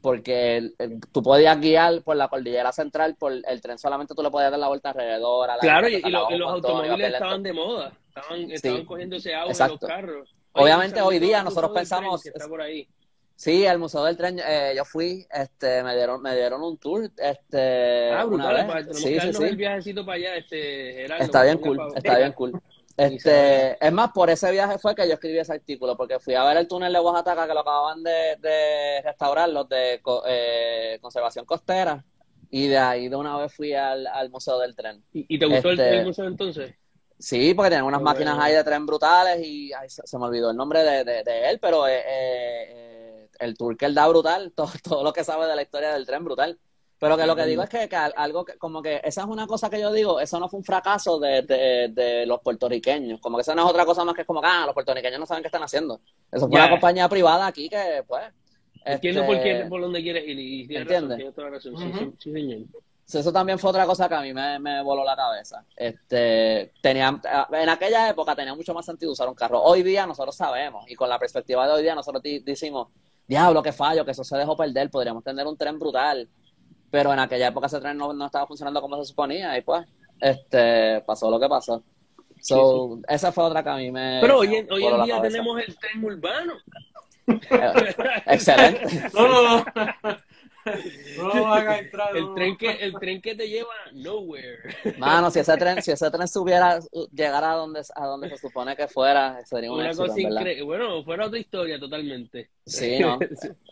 [0.00, 4.22] porque el- el- tú podías guiar por la cordillera central, por el tren solamente tú
[4.22, 5.50] le podías dar la vuelta alrededor.
[5.50, 7.92] a la Claro, y, gente y lo- tardaba y un los automóviles estaban de moda.
[8.08, 9.78] Estaban, estaban cogiendo ese auge Exacto.
[9.80, 10.34] los carros.
[10.52, 12.88] Obviamente, hoy día nosotros pensamos- que está por ahí.
[13.36, 17.08] Sí, al Museo del Tren, eh, yo fui, este, me dieron, me dieron un tour,
[17.16, 18.54] este, Ah, una brutal.
[18.56, 18.64] vez.
[18.66, 19.44] pa- Tenemos Sí, sí, sí.
[19.44, 22.52] el viajecito para allá, este, Gerardo, Está bien cool, está bien cool.
[22.98, 26.44] Este, es más, por ese viaje fue que yo escribí ese artículo, porque fui a
[26.44, 31.44] ver el túnel de Oaxaca que lo acababan de, de restaurar, los de eh, conservación
[31.44, 32.04] costera,
[32.50, 35.02] y de ahí de una vez fui al, al Museo del Tren.
[35.12, 36.74] ¿Y, y te gustó el- Este- el museo entonces?
[37.20, 38.44] Sí, porque tienen unas máquinas bueno.
[38.46, 41.50] ahí de tren brutales y ay, se, se me olvidó el nombre de, de- de
[41.50, 45.24] él, pero eh, eh, eh, el tour que él da brutal, todo, todo lo que
[45.24, 46.58] sabe de la historia del tren brutal.
[46.98, 49.70] Pero que lo que digo es que, algo que, como que esa es una cosa
[49.70, 53.20] que yo digo, eso no fue un fracaso de, de, los puertorriqueños.
[53.20, 55.20] Como que esa no es otra cosa más que es como que, ah, los puertorriqueños
[55.20, 56.00] no saben qué están haciendo.
[56.30, 58.24] Eso fue una compañía privada aquí que, pues.
[58.84, 61.20] Entiendo por, qué, por dónde quieres ir y ¿Entiendes?
[63.06, 65.64] Eso también fue otra cosa que a mí me, me voló la cabeza.
[65.76, 67.20] Este, tenía,
[67.52, 69.62] en aquella época tenía mucho más sentido usar un carro.
[69.62, 72.88] Hoy día nosotros sabemos, y con la perspectiva de hoy día nosotros decimos,
[73.26, 76.28] diablo, qué fallo, que eso se dejó perder, podríamos tener un tren brutal
[76.90, 79.86] pero en aquella época ese tren no, estaba funcionando como se suponía y pues
[80.20, 81.82] este pasó lo que pasó.
[82.40, 84.18] So, Esa fue otra que a mí me.
[84.20, 86.54] Pero hoy, hoy en día tenemos el tren urbano.
[87.26, 87.94] Eh,
[88.26, 89.10] excelente.
[89.14, 89.64] No, no, no.
[91.16, 94.58] No haga entrar, el, tren que, el tren que te lleva nowhere.
[94.98, 96.78] Mano, si ese tren, si ese tren subiera,
[97.12, 100.62] llegara a donde, a donde se supone que fuera, sería una cosa increíble.
[100.62, 102.50] Bueno, fuera otra historia totalmente.
[102.66, 103.18] Sí, no,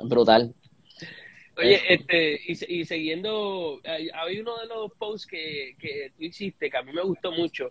[0.04, 0.54] brutal.
[1.56, 6.82] Oye, este, y, siguiendo, hay uno de los posts que, que tú hiciste que a
[6.82, 7.70] mí me gustó mucho,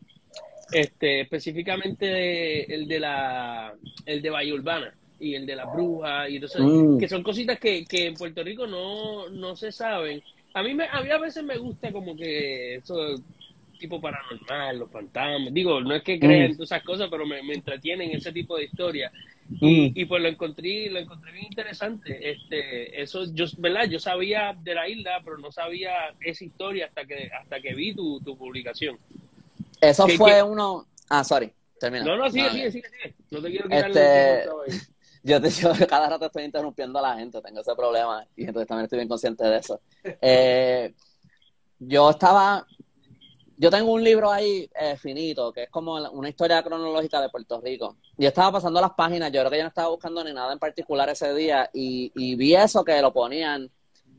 [0.71, 6.35] este, específicamente el de la, el de Valle Urbana y el de la bruja y
[6.35, 6.97] entonces, mm.
[6.97, 10.21] que son cositas que, que en Puerto Rico no, no se saben.
[10.53, 13.15] A mí, me, a mí a veces me gusta como que eso
[13.77, 15.53] tipo paranormal, los fantasmas.
[15.53, 16.53] Digo, no es que crean mm.
[16.55, 19.11] todas esas cosas, pero me, me entretienen ese tipo de historias.
[19.61, 19.93] Y, mm.
[19.95, 22.31] y, pues lo encontré, lo encontré bien interesante.
[22.31, 23.85] Este, eso, yo, ¿verdad?
[23.85, 27.93] Yo sabía de la isla, pero no sabía esa historia hasta que, hasta que vi
[27.93, 28.97] tu, tu publicación.
[29.81, 30.85] Eso fue uno.
[31.09, 31.51] Ah, sorry.
[31.79, 32.05] Termina.
[32.05, 32.87] No, no, sigue, sigue, sigue,
[33.31, 34.85] No te quiero quitar este...
[35.25, 38.67] Yo, te, yo cada rato estoy interrumpiendo a la gente, tengo ese problema y entonces
[38.67, 39.81] también estoy bien consciente de eso.
[40.21, 40.93] Eh,
[41.79, 42.65] yo estaba
[43.57, 47.61] yo tengo un libro ahí eh, finito, que es como una historia cronológica de Puerto
[47.61, 47.97] Rico.
[48.17, 50.59] Yo estaba pasando las páginas, yo creo que yo no estaba buscando ni nada en
[50.59, 53.69] particular ese día, y, y vi eso que lo ponían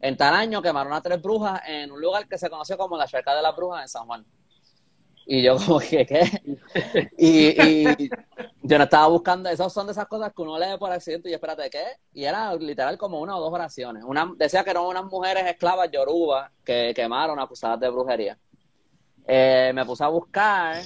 [0.01, 3.07] en tal año, quemaron a tres brujas en un lugar que se conoció como la
[3.07, 4.27] Cerca de las Brujas en San Juan.
[5.29, 6.23] Y yo como que, ¿qué?
[7.19, 8.09] Y,
[8.63, 11.35] yo no estaba buscando, esas son de esas cosas que uno lee por accidente y
[11.35, 11.85] espérate, ¿qué?
[12.13, 14.05] Y era literal como una o dos oraciones.
[14.05, 18.39] Una, decía que eran unas mujeres esclavas yoruba que quemaron acusadas de brujería.
[19.27, 20.83] Eh, me puse a buscar,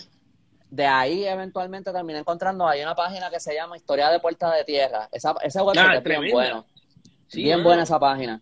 [0.70, 4.64] de ahí eventualmente terminé encontrando, hay una página que se llama Historia de Puerta de
[4.64, 5.09] Tierra.
[5.12, 6.66] Esa, ese website ah, es bien bueno.
[7.33, 8.40] bien buena esa página.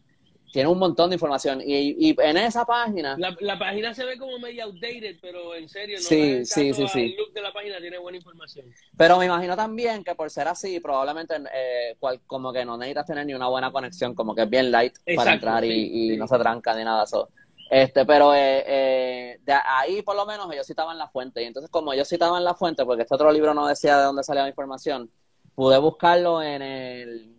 [0.53, 1.61] Tiene un montón de información.
[1.61, 3.17] Y, y en esa página.
[3.19, 6.89] La, la, página se ve como medio outdated, pero en serio, no sí, sí, sí,
[6.89, 7.01] sí.
[7.01, 8.67] el look de la página tiene buena información.
[8.97, 13.27] Pero me imagino también que por ser así, probablemente eh, como que no necesitas tener
[13.27, 16.39] ni una buena conexión, como que es bien light para entrar y, y no se
[16.39, 17.05] tranca ni nada.
[17.05, 17.29] Eso.
[17.71, 21.43] Este, pero eh, eh, de ahí por lo menos ellos citaban la fuente.
[21.43, 24.25] Y entonces, como ellos citaban la fuente, porque este otro libro no decía de dónde
[24.25, 25.11] salía la información,
[25.55, 27.35] pude buscarlo en el.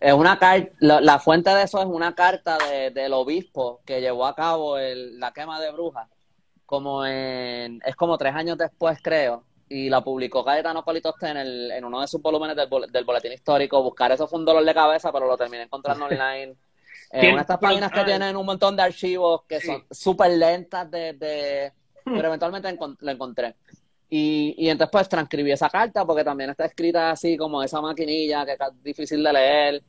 [0.00, 4.26] Es una carta, la, fuente de eso es una carta de, del obispo que llevó
[4.26, 6.08] a cabo el, la quema de brujas,
[6.66, 11.70] como en, es como tres años después, creo, y la publicó Cayetano Colitoste en, el,
[11.72, 13.82] en uno de sus volúmenes del, del boletín histórico.
[13.82, 16.56] Buscar eso fue un dolor de cabeza, pero lo terminé encontrando online.
[17.10, 20.90] Eh, una de estas páginas que tienen un montón de archivos que son súper lentas
[20.90, 21.72] de,
[22.04, 22.14] hmm.
[22.14, 23.56] pero eventualmente lo encontré.
[24.10, 28.44] Y, y entonces pues transcribí esa carta porque también está escrita así como esa maquinilla
[28.46, 29.82] que es difícil de leer.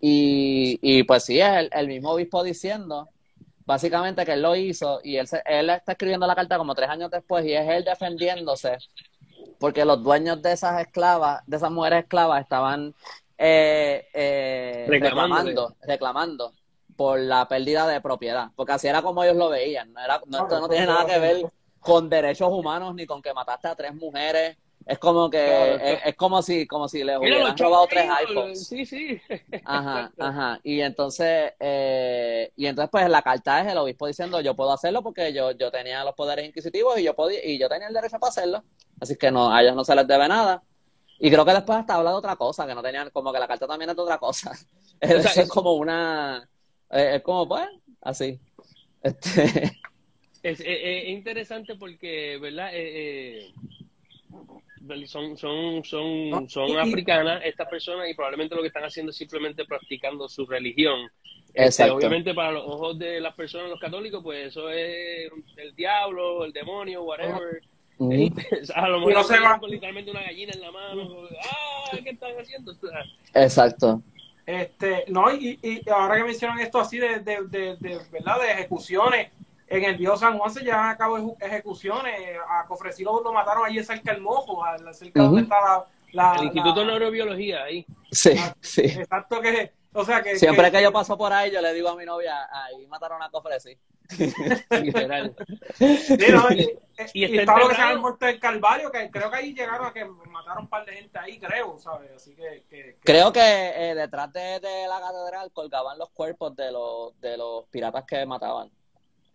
[0.00, 3.08] Y, y pues sí, es el, mismo obispo diciendo
[3.66, 7.10] básicamente que él lo hizo y él, él está escribiendo la carta como tres años
[7.10, 8.78] después y es él defendiéndose
[9.60, 12.94] porque los dueños de esas esclavas, de esas mujeres esclavas estaban
[13.36, 16.52] eh, eh, reclamando, reclamando
[17.00, 19.90] por la pérdida de propiedad, porque así era como ellos lo veían.
[19.90, 23.32] No, era, no, esto no tiene nada que ver con derechos humanos ni con que
[23.32, 24.58] mataste a tres mujeres.
[24.84, 28.66] Es como que es, como si como si les hubieran robado tres iPhones.
[28.66, 29.18] Sí, sí.
[29.64, 30.60] Ajá, ajá.
[30.62, 35.02] Y entonces eh, y entonces pues la carta es el obispo diciendo yo puedo hacerlo
[35.02, 38.18] porque yo yo tenía los poderes inquisitivos y yo podía y yo tenía el derecho
[38.18, 38.62] para hacerlo.
[39.00, 40.62] Así que no a ellos no se les debe nada.
[41.18, 43.48] Y creo que después hasta habla de otra cosa, que no tenían, como que la
[43.48, 44.52] carta también es de otra cosa.
[45.00, 46.46] es como una
[46.90, 47.68] eh, es como, pues,
[48.02, 48.38] así.
[49.02, 49.72] Este...
[50.42, 52.70] Es, interesante porque, ¿verdad?
[52.74, 59.10] Eh, eh, son son son son africanas estas personas y probablemente lo que están haciendo
[59.10, 61.10] es simplemente practicando su religión.
[61.52, 66.44] Este, obviamente para los ojos de las personas los católicos pues eso es el diablo
[66.44, 67.60] el demonio whatever.
[68.10, 69.58] Este, a lo mejor no se va.
[69.58, 72.72] con literalmente una gallina en la mano ah qué están haciendo
[73.34, 74.02] exacto
[74.50, 78.40] este, no, y, y ahora que mencionan esto así de, de, de, ¿verdad?
[78.40, 79.30] de ejecuciones,
[79.70, 82.14] en el viejo San Juan se llevan a cabo ejecuciones.
[82.48, 86.86] A Cofresí lo, mataron allí cerca del Mojo, cerca donde estaba la, el Instituto de
[86.86, 87.86] Neurobiología ahí.
[88.10, 88.82] Sí, sí.
[88.82, 90.36] Exacto, que O sea que.
[90.36, 93.30] Siempre que, yo paso por ahí, yo le digo a mi novia, ahí mataron a
[93.30, 93.76] Cofresi.
[94.82, 95.34] Literal.
[95.76, 96.60] Sí, no, y,
[97.14, 99.54] y, y está lo que se llama el muerto del Calvario, que creo que ahí
[99.54, 102.10] llegaron a que mataron un par de gente ahí, creo, ¿sabes?
[102.14, 102.64] Así que.
[102.68, 107.36] que, Creo que eh, detrás de, de, la catedral colgaban los cuerpos de los, de
[107.36, 108.70] los piratas que mataban.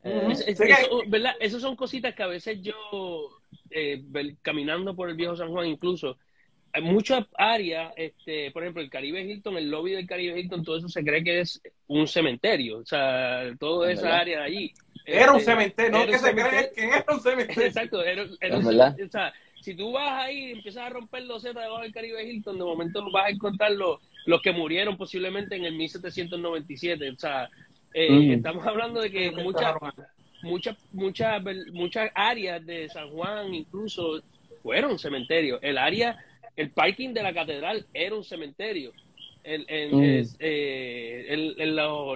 [0.03, 1.33] Eh, es, es, eso, ¿verdad?
[1.39, 2.75] Esas son cositas que a veces yo,
[3.71, 4.03] eh,
[4.41, 6.17] caminando por el viejo San Juan incluso,
[6.75, 10.77] hay muchas áreas, este, por ejemplo, el Caribe Hilton, el lobby del Caribe Hilton, todo
[10.77, 14.73] eso se cree que es un cementerio, o sea, toda esa área de allí.
[15.05, 17.63] Era un este, cementerio, no que se cree que era un cementerio.
[17.65, 19.05] Exacto, era, era un cementerio.
[19.05, 22.23] O sea, si tú vas ahí y empiezas a romper los zetas debajo del Caribe
[22.23, 27.17] Hilton, de momento vas a encontrar los, los que murieron posiblemente en el 1797, o
[27.17, 27.49] sea,
[27.93, 29.73] eh, Estamos hablando de que muchas,
[30.43, 34.21] muchas, muchas, muchas áreas de San Juan incluso
[34.61, 35.59] fueron cementerios.
[35.61, 36.17] El área,
[36.55, 38.91] el parking de la catedral era un cementerio.
[39.43, 40.35] El, mm.
[40.39, 41.53] eh,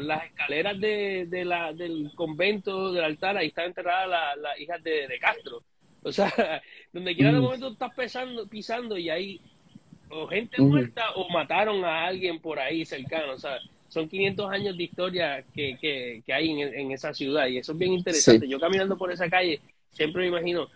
[0.01, 4.83] las escaleras de, de la, del convento, del altar, ahí están enterradas las la hijas
[4.83, 5.61] de, de, Castro.
[6.01, 6.31] O sea,
[6.93, 7.43] donde quiera de mm.
[7.43, 9.41] momento estás pisando, pisando y hay
[10.09, 13.33] o gente muerta o mataron a alguien por ahí cercano.
[13.33, 17.45] O sea, son 500 años de historia que, que, que hay en, en, esa ciudad
[17.45, 18.47] y eso es bien interesante.
[18.47, 19.59] Yo caminando por esa calle
[19.91, 20.67] siempre me imagino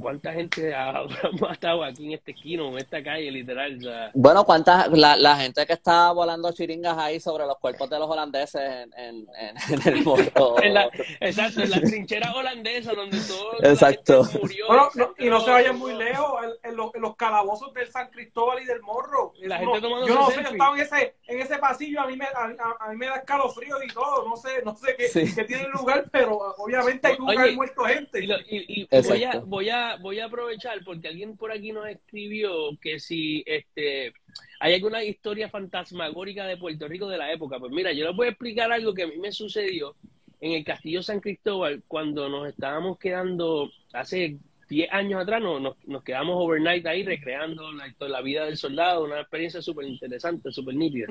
[0.00, 1.04] ¿Cuánta gente ha
[1.40, 4.10] matado aquí en este esquino, en esta calle, literal?
[4.14, 8.08] Bueno, ¿cuánta la, la, gente que está volando chiringas ahí sobre los cuerpos de los
[8.08, 10.56] holandeses en, en, en, el morro?
[11.20, 14.22] exacto, en la trinchera holandesa donde todo exacto.
[14.40, 14.66] murió.
[14.68, 16.30] Bueno, y no se vayan muy lejos,
[16.62, 19.32] en, los, los, calabozos del San Cristóbal y del Morro.
[19.40, 22.16] La gente no, yo no sé, yo estaba en ese, en ese pasillo, a mí,
[22.16, 25.44] me, a, a, mí me da escalofrío y todo, no sé, no sé qué, qué
[25.44, 28.24] tiene lugar, pero obviamente hay que haber muerto gente.
[28.24, 31.88] Y, y, y voy, a, voy a voy a aprovechar porque alguien por aquí nos
[31.88, 34.12] escribió que si este
[34.60, 37.58] hay alguna historia fantasmagórica de Puerto Rico de la época.
[37.58, 39.96] Pues mira, yo les voy a explicar algo que a mí me sucedió
[40.40, 44.38] en el Castillo San Cristóbal cuando nos estábamos quedando hace
[44.70, 49.20] 10 años atrás, nos, nos, quedamos overnight ahí recreando la, la vida del soldado, una
[49.20, 51.08] experiencia súper interesante, súper nítida.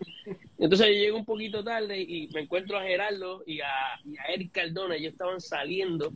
[0.58, 3.68] Entonces yo llego un poquito tarde y me encuentro a Gerardo y a,
[4.06, 6.14] y a Eric Cardona, ellos estaban saliendo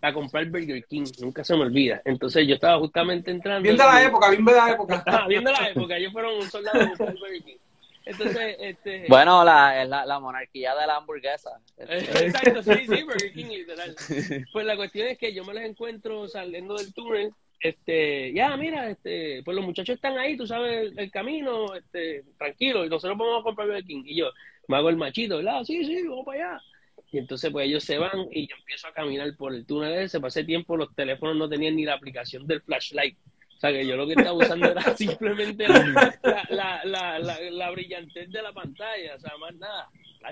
[0.00, 2.00] a comprar Burger King, nunca se me olvida.
[2.04, 3.62] Entonces yo estaba justamente entrando.
[3.62, 5.04] Viendo la época, viendo la época.
[5.06, 7.56] Ah, viendo la época, ellos fueron un soldado de Burger King.
[8.04, 9.04] Entonces, este...
[9.08, 11.60] Bueno, la, la, la monarquía de la hamburguesa.
[11.76, 13.94] Exacto, sí, sí, Burger King, literal.
[14.52, 18.88] Pues la cuestión es que yo me los encuentro saliendo del túnel, este, ya, mira,
[18.88, 23.40] este, pues los muchachos están ahí, tú sabes el, camino, este, tranquilo, y nosotros vamos
[23.40, 24.02] a comprar Burger King.
[24.06, 24.30] Y yo
[24.68, 25.64] me hago el machito, ¿verdad?
[25.64, 26.62] Sí, sí, vamos para allá.
[27.10, 30.20] Y entonces pues ellos se van y yo empiezo a caminar por el túnel ese.
[30.20, 33.16] Pasé tiempo los teléfonos no tenían ni la aplicación del flashlight.
[33.56, 36.14] O sea que yo lo que estaba usando era simplemente la,
[36.50, 39.88] la, la, la, brillantez de la pantalla, o sea, más nada.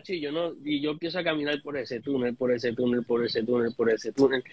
[0.07, 3.25] Y yo, no, y yo empiezo a caminar por ese túnel, por ese túnel, por
[3.25, 4.45] ese túnel, por ese túnel.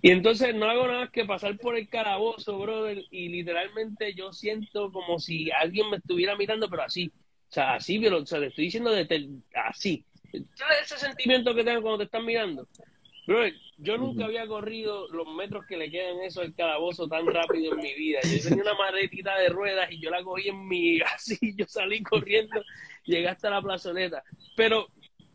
[0.00, 4.32] Y entonces no hago nada más que pasar por el carabozo, brother, y literalmente yo
[4.32, 7.12] siento como si alguien me estuviera mirando, pero así.
[7.48, 10.04] O sea, así, pero, o sea, le estoy diciendo de, así.
[10.54, 12.66] ¿Sabes ese sentimiento que tengo cuando te están mirando?
[13.26, 13.44] Bro,
[13.78, 17.80] yo nunca había corrido los metros que le quedan eso al calabozo tan rápido en
[17.80, 18.18] mi vida.
[18.24, 22.02] Yo tenía una maletita de ruedas y yo la cogí en mi así, yo salí
[22.02, 22.62] corriendo,
[23.04, 24.24] llegué hasta la plazoleta.
[24.56, 24.88] Pero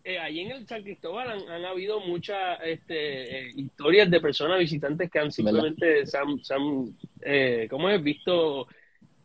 [0.04, 5.10] eh, allí en el San Cristóbal han, habido muchas este, eh, historias de personas visitantes
[5.10, 8.04] que han simplemente se han, se han eh, ¿cómo es?
[8.04, 8.68] Visto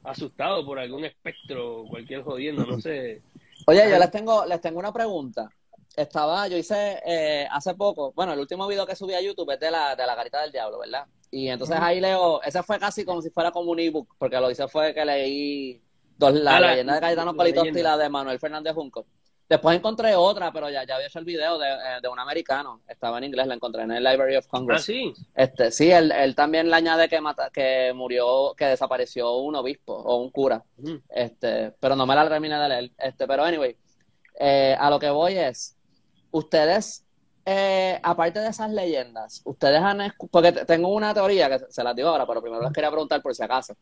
[0.04, 3.22] asustado por algún espectro, cualquier jodiendo, no sé.
[3.66, 5.48] Oye, yo les tengo, les tengo una pregunta
[5.96, 9.60] estaba, yo hice eh, hace poco, bueno, el último video que subí a YouTube es
[9.60, 11.06] de la, de la carita del diablo, ¿verdad?
[11.30, 14.50] Y entonces ahí leo, ese fue casi como si fuera como un ebook, porque lo
[14.50, 15.82] hice fue que leí
[16.16, 19.06] dos, la, ah, leyenda de Cayetano Politosti y la de Manuel Fernández Junco.
[19.48, 22.80] Después encontré otra, pero ya, ya había hecho el video de, eh, de, un americano.
[22.88, 24.80] Estaba en inglés, la encontré en el Library of Congress.
[24.80, 25.12] Ah, sí.
[25.34, 29.92] Este, sí, él, él también le añade que mata, que murió, que desapareció un obispo
[29.92, 30.64] o un cura.
[31.10, 32.90] Este, pero no me la terminé de leer.
[32.96, 33.76] Este, pero anyway,
[34.40, 35.76] eh, a lo que voy es,
[36.32, 37.04] ustedes,
[37.46, 42.08] eh, aparte de esas leyendas, ustedes han porque tengo una teoría que se las digo
[42.08, 43.74] ahora, pero primero les quería preguntar por si acaso.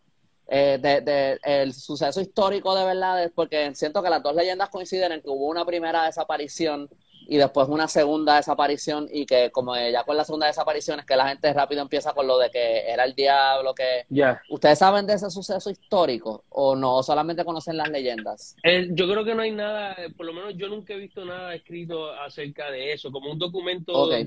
[0.52, 5.22] Eh, de, el suceso histórico de verdad, porque siento que las dos leyendas coinciden en
[5.22, 6.90] que hubo una primera desaparición
[7.30, 11.14] y después una segunda desaparición y que como ya con la segunda desaparición es que
[11.14, 14.04] la gente rápido empieza con lo de que era el diablo, que...
[14.08, 14.42] Ya.
[14.48, 17.04] ¿Ustedes saben de ese suceso histórico o no?
[17.04, 18.56] solamente conocen las leyendas?
[18.64, 22.10] yo creo que no hay nada, por lo menos yo nunca he visto nada escrito
[22.14, 24.26] acerca de eso, como un documento de,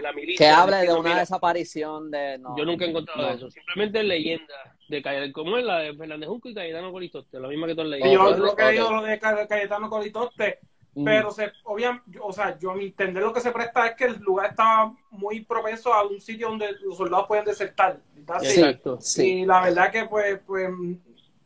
[0.00, 0.38] la milicia.
[0.38, 2.40] Que hable de una desaparición de...
[2.56, 4.54] yo nunca he encontrado eso, simplemente leyenda
[4.88, 7.82] de Cayetano, como es la de Fernández Junco y Cayetano Colistoste, la misma que tú
[7.82, 8.10] has leído.
[8.10, 10.60] Yo lo que he leído lo de Cayetano Colistoste
[10.94, 14.04] pero se, obviamente, o sea, yo a mi entender lo que se presta es que
[14.04, 17.98] el lugar estaba muy propenso a un sitio donde los soldados pueden desertar.
[18.42, 18.98] Exacto.
[19.16, 20.70] Y la verdad que pues, pues,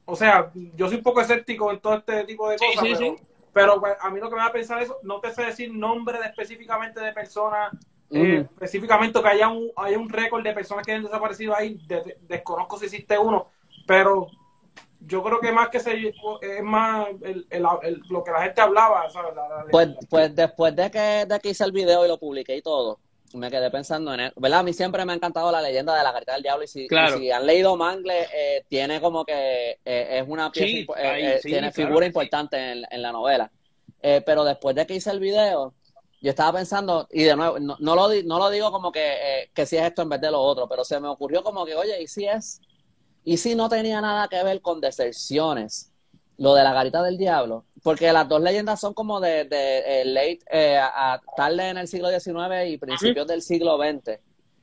[0.05, 3.17] o sea, yo soy un poco escéptico en todo este tipo de cosas, pero,
[3.53, 5.73] pero pues, a mí lo que me va a pensar es, no te sé decir
[5.73, 7.73] nombre de, específicamente de personas,
[8.11, 11.81] eh, específicamente que haya un, haya un récord de personas que han desaparecido ahí,
[12.29, 13.49] desconozco si existe uno,
[13.87, 14.29] pero
[15.01, 17.63] yo creo que más que se, es más el, el,
[18.09, 19.33] lo que la gente hablaba, ¿sabes?
[19.71, 22.99] pues, pues después de que, de que hice el video y lo publiqué y todo,
[23.35, 24.33] me quedé pensando en él.
[24.37, 24.61] ¿Verdad?
[24.61, 26.89] A mí siempre me ha encantado la leyenda de la carita del diablo y si,
[26.89, 32.07] si han leído Mangle, eh, tiene como que eh, es una pieza, eh, tiene figura
[32.07, 33.51] importante en, en, la novela.
[34.01, 35.75] pero después de que hice el video,
[36.21, 39.67] yo estaba pensando, y de nuevo, no, no, lo, no lo digo como que, que
[39.67, 42.03] si es esto en vez de lo otro, pero se me ocurrió como que, oye,
[42.03, 42.61] ¿y si es
[43.27, 45.91] y si no tenía nada que ver con deserciones,
[46.39, 50.05] lo de la garita del diablo, porque las dos leyendas son como de, de, eh,
[50.05, 54.21] late, eh, a, tarde en el siglo XIX y principios del siglo XX.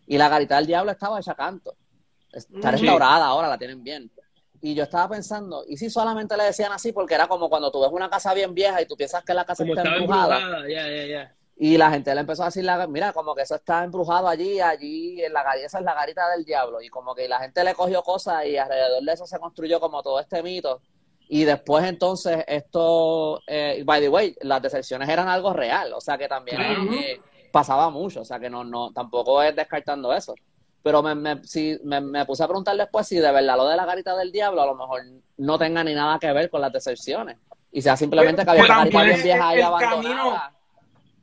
[0.07, 1.75] Y la garita del diablo estaba hecha canto.
[2.31, 4.09] Está restaurada ahora, la tienen bien.
[4.61, 6.93] Y yo estaba pensando, ¿y si solamente le decían así?
[6.93, 9.43] Porque era como cuando tú ves una casa bien vieja y tú piensas que la
[9.43, 10.39] casa está embrujada.
[11.55, 15.23] Y la gente le empezó a decir, mira, como que eso está embrujado allí, allí,
[15.23, 16.81] en la esa es la garita del diablo.
[16.81, 20.01] Y como que la gente le cogió cosas y alrededor de eso se construyó como
[20.01, 20.81] todo este mito.
[21.29, 26.17] Y después entonces esto, eh, by the way, las deserciones eran algo real, o sea
[26.17, 30.35] que también eh, pasaba mucho, o sea que no, no, tampoco es descartando eso.
[30.81, 33.85] Pero me, me, si, me, puse a preguntar después si de verdad lo de la
[33.85, 35.01] garita del diablo a lo mejor
[35.37, 37.37] no tenga ni nada que ver con las deserciones.
[37.71, 40.53] Y sea simplemente que había una garita bien vieja ahí abandonada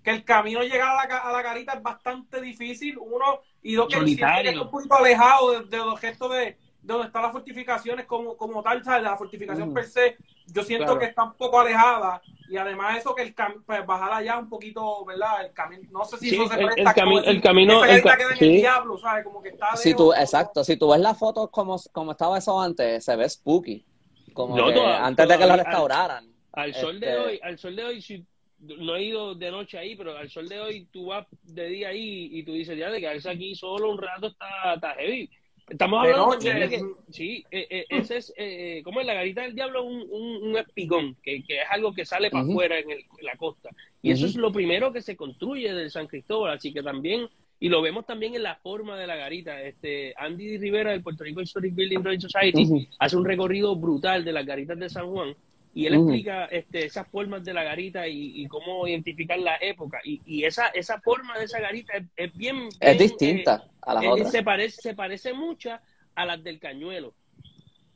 [0.02, 3.88] que el camino llegar a la, a la garita es bastante difícil, uno, y dos,
[3.88, 8.62] que es un poquito alejado de, los gestos de, donde están las fortificaciones como, como
[8.62, 9.02] tal, ¿sabes?
[9.02, 13.22] La fortificación per se, yo siento que está un poco alejada, y además eso que
[13.22, 15.44] el camino, pues bajar allá un poquito, ¿verdad?
[15.44, 18.02] El camino, no sé si eso se presta el, el, el camino, el,
[18.40, 19.24] el diablo, ¿sabes?
[19.24, 22.60] Como que está si tú, exacto, si tú ves las fotos como, como estaba eso
[22.60, 23.84] antes, se ve spooky,
[24.32, 26.30] como antes de que lo restauraran.
[26.52, 28.26] Al, sol de este hoy, al sol de hoy, si
[28.60, 31.88] no he ido de noche ahí, pero al sol de hoy tú vas de día
[31.88, 35.30] ahí y tú dices, ya de quedarse aquí solo un rato está, está heavy.
[35.68, 39.54] Estamos hablando de, que, sí, eh, eh, ese es, eh, como es la garita del
[39.54, 40.02] diablo, un,
[40.42, 42.88] un, espigón, que, que, es algo que sale para afuera en,
[43.22, 43.70] la costa.
[44.02, 47.28] Y eso es lo primero que se construye del San Cristóbal, así que también,
[47.60, 49.62] y lo vemos también en la forma de la garita.
[49.62, 54.32] Este Andy Rivera del Puerto Rico Historic Building Royal Society hace un recorrido brutal de
[54.32, 55.36] las garitas de San Juan
[55.72, 60.00] y él explica este, esas formas de la garita y, cómo identificar la época.
[60.04, 64.06] Y, y, esa, esa forma de esa garita es, bien, Es distinta eh, a las
[64.06, 64.30] otras.
[64.32, 65.70] Se parece, se parece mucho
[66.14, 67.14] a las del cañuelo,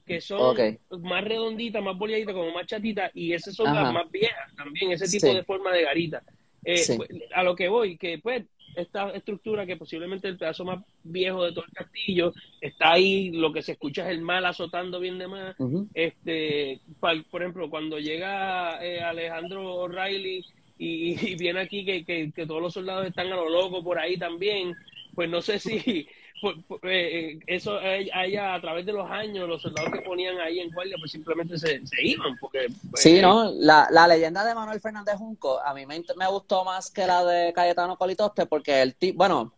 [0.07, 0.57] que son
[1.01, 5.09] más redonditas, más boleaditas, como más chatitas, y esas son las más viejas también, ese
[5.09, 6.22] tipo de forma de garita.
[6.64, 8.45] Eh, pues, a lo que voy, que pues
[8.77, 13.53] esta estructura que posiblemente el pedazo más viejo de todo el castillo, está ahí, lo
[13.53, 15.57] que se escucha es el mal azotando bien de más.
[15.95, 20.45] este, por ejemplo, cuando llega eh, Alejandro O'Reilly
[20.79, 24.75] y, viene aquí que, que, todos los soldados están a lo loco por ahí también,
[25.14, 26.07] pues no sé si
[26.41, 30.39] pues, pues, eh, eh, eso haya a través de los años los soldados que ponían
[30.41, 34.55] ahí en guardia pues simplemente se, iban porque pues, sí no la, la leyenda de
[34.55, 38.82] Manuel Fernández Junco a mí me, me gustó más que la de Cayetano Colitoste porque
[38.82, 39.53] el tipo bueno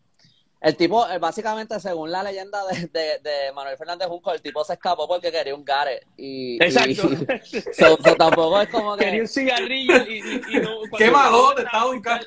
[0.61, 4.73] el tipo, eh, básicamente, según la leyenda de, de, Manuel Fernández Junco, el tipo se
[4.73, 6.07] escapó porque quería un gare.
[6.17, 7.09] Y, Exacto.
[8.19, 9.05] tampoco es como que.
[9.05, 10.81] Quería un cigarrillo y, y, no.
[10.99, 12.27] Qué malón estaba buscando.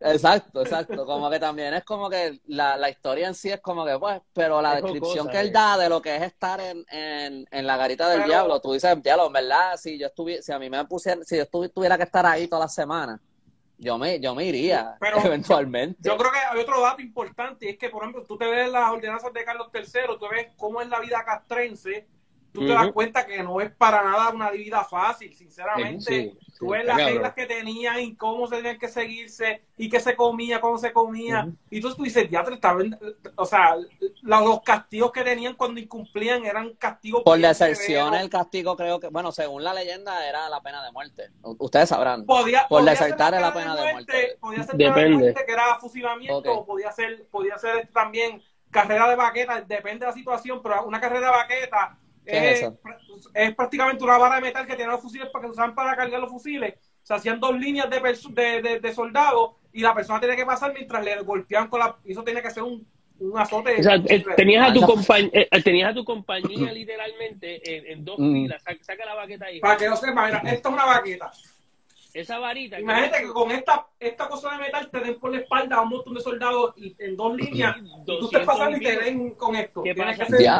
[0.00, 1.04] Exacto, exacto.
[1.04, 4.20] Como que también es como que la, la historia en sí es como que, pues,
[4.32, 7.76] pero la descripción que él da de lo que es estar en, en, en la
[7.76, 10.82] garita del diablo, tú dices, diablo, en verdad, si yo estuviera, si a mí me
[10.86, 13.20] pusieran, si yo tuviera que estar ahí toda la semana
[13.78, 16.08] yo me, yo me iría eventualmente.
[16.08, 18.70] Yo creo que hay otro dato importante y es que, por ejemplo, tú te ves
[18.70, 22.06] las ordenanzas de Carlos III, tú ves cómo es la vida castrense
[22.56, 26.34] tú te das cuenta que no es para nada una vida fácil, sinceramente.
[26.58, 30.16] tú ves las reglas que tenían y cómo se tenían que seguirse y qué se
[30.16, 31.48] comía, cómo se comía.
[31.70, 32.98] Y entonces tú dices, ya te estaban,
[33.36, 33.76] o sea,
[34.22, 37.22] los, castigos que tenían cuando incumplían eran castigos.
[37.22, 41.30] Por deserción, el castigo creo que, bueno, según la leyenda era la pena de muerte.
[41.42, 42.24] Ustedes sabrán.
[42.24, 44.38] Podía, por desertar era la pena de muerte.
[44.40, 49.08] Podía ser pena de muerte, que era fusilamiento, o podía ser, podía ser también carrera
[49.08, 52.66] de baqueta, depende de la situación, pero una carrera de baqueta es,
[53.34, 55.96] es, prácticamente una vara de metal que tiene los fusiles para que se usaban para
[55.96, 56.74] cargar los fusiles.
[57.02, 58.00] Se hacían dos líneas de,
[58.62, 61.96] de, de, soldados y la persona tiene que pasar mientras le golpeaban con la...
[62.04, 62.86] Eso tiene que ser un,
[63.20, 63.78] un azote.
[63.78, 68.18] O sea, eh, tenías, a tu compañ eh, tenías a tu compañía literalmente en, dos
[68.18, 68.32] mm.
[68.32, 68.62] filas.
[68.80, 69.60] Saca, la baqueta ahí.
[69.60, 71.30] Para que no sepa, mira, esto es una baqueta.
[72.16, 72.80] Esa varita.
[72.80, 75.90] Imagínate que, con esta, esta cosa de metal te den por la espalda a un
[75.90, 77.76] montón de soldados y, en dos líneas.
[77.76, 79.82] y tú te pasando y te den con esto.
[79.82, 80.24] ¿Qué pasa?
[80.24, 80.50] Que ser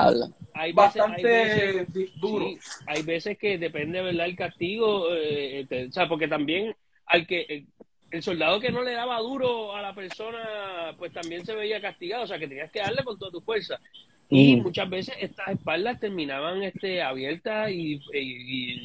[0.52, 2.46] hay bastante veces, duro.
[2.86, 4.26] hay veces que depende, ¿verdad?
[4.26, 5.06] El castigo.
[5.14, 6.76] Eh, o sea, porque también
[7.06, 7.64] al que.
[8.10, 12.24] El, soldado que no le daba duro a la persona, pues también se veía castigado.
[12.24, 13.80] O sea, que tenías que darle con toda tu fuerza.
[14.28, 18.00] Y muchas veces estas espaldas terminaban este, abiertas y,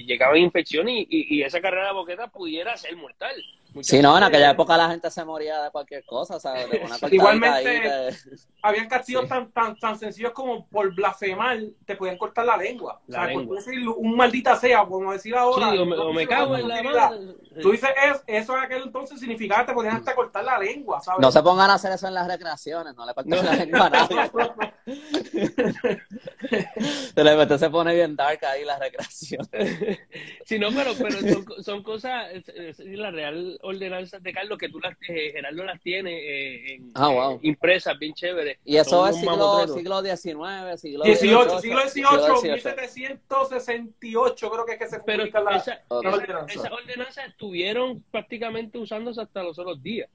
[0.06, 3.34] llegaban infecciones y, y, esa carrera de boqueta pudiera ser mortal.
[3.82, 6.82] Sí, no, en aquella época la gente se moría de cualquier cosa, o sea, de
[6.84, 8.10] una Igualmente,
[8.62, 13.02] habían castigos tan, tan, tan sencillos como por blasfemar, te podían cortar la lengua.
[13.08, 15.72] o sea, por decir un maldita sea, como decir ahora.
[15.72, 17.20] Sí, o me, cago en la madre.
[17.62, 17.90] Tú dices,
[18.28, 21.22] eso en aquel entonces significaba que te podían hasta cortar la lengua, ¿sabes?
[21.22, 23.90] No se pongan a hacer eso en las recreaciones, no le corten la lengua a
[23.90, 24.32] nadie.
[27.48, 29.48] se, se pone bien dark ahí la recreación.
[30.46, 31.18] sí, no, pero, pero
[31.62, 32.28] son, cosas,
[32.78, 37.38] la real ordenanza de Carlos, que tú las, eh, Gerardo las tiene eh, en, ah,
[37.42, 38.60] impresas, bien chévere.
[38.66, 44.88] Y eso es siglo, siglo XIX, siglo XVIII, siglo XVIII, 1768 creo que es que
[44.88, 45.04] se esa,
[45.88, 46.54] ordenanza.
[46.54, 50.10] Esas ordenanzas estuvieron prácticamente usándose hasta los otros días.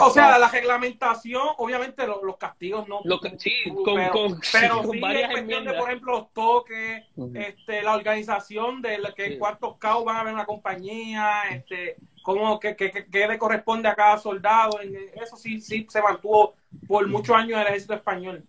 [0.00, 3.00] O sea, la reglamentación, obviamente los, castigos no.
[3.38, 3.52] sí,
[3.84, 7.04] con, pero, con, pero sí, cuestión de, por ejemplo, los toques,
[7.34, 12.58] este, la organización de que cuántos caos van a haber en la compañía, este, cómo,
[12.58, 12.74] qué,
[13.12, 14.80] le corresponde a cada soldado.
[15.14, 16.54] Eso sí, sí se mantuvo
[16.88, 18.42] por muchos años en el ejército español.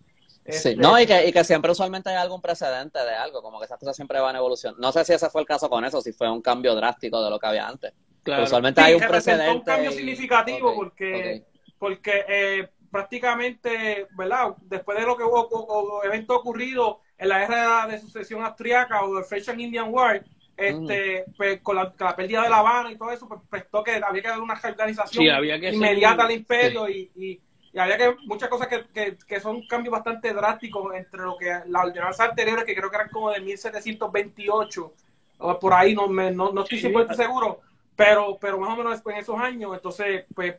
[0.48, 3.60] Sí, este, no, y que, y que siempre usualmente hay algún precedente de algo, como
[3.60, 4.76] que esas cosas siempre van a evolución.
[4.80, 7.30] No sé si ese fue el caso con eso, si fue un cambio drástico de
[7.30, 7.94] lo que había antes.
[8.44, 9.52] Usualmente hay un precedente.
[9.52, 11.46] un cambio significativo porque,
[11.78, 14.56] porque eh, prácticamente, ¿verdad?
[14.62, 19.26] Después de lo que hubo, evento ocurrido en la guerra de sucesión austriaca o el
[19.26, 20.24] French and Indian War,
[20.58, 24.22] este, pues, con, la, pérdida de La Habana y todo eso, pues prestó que había
[24.22, 25.26] que dar una reorganización
[25.74, 27.42] inmediata al imperio y, y,
[27.78, 31.86] había que muchas cosas que, que, que, son cambios bastante drásticos entre lo que las
[31.86, 34.94] ordenanzas anteriores, que creo que eran como de 1728,
[35.40, 37.60] o por ahí, no, me, no, no estoy 100% seguro,
[37.94, 40.56] pero, pero más o menos después en esos años, entonces, pues,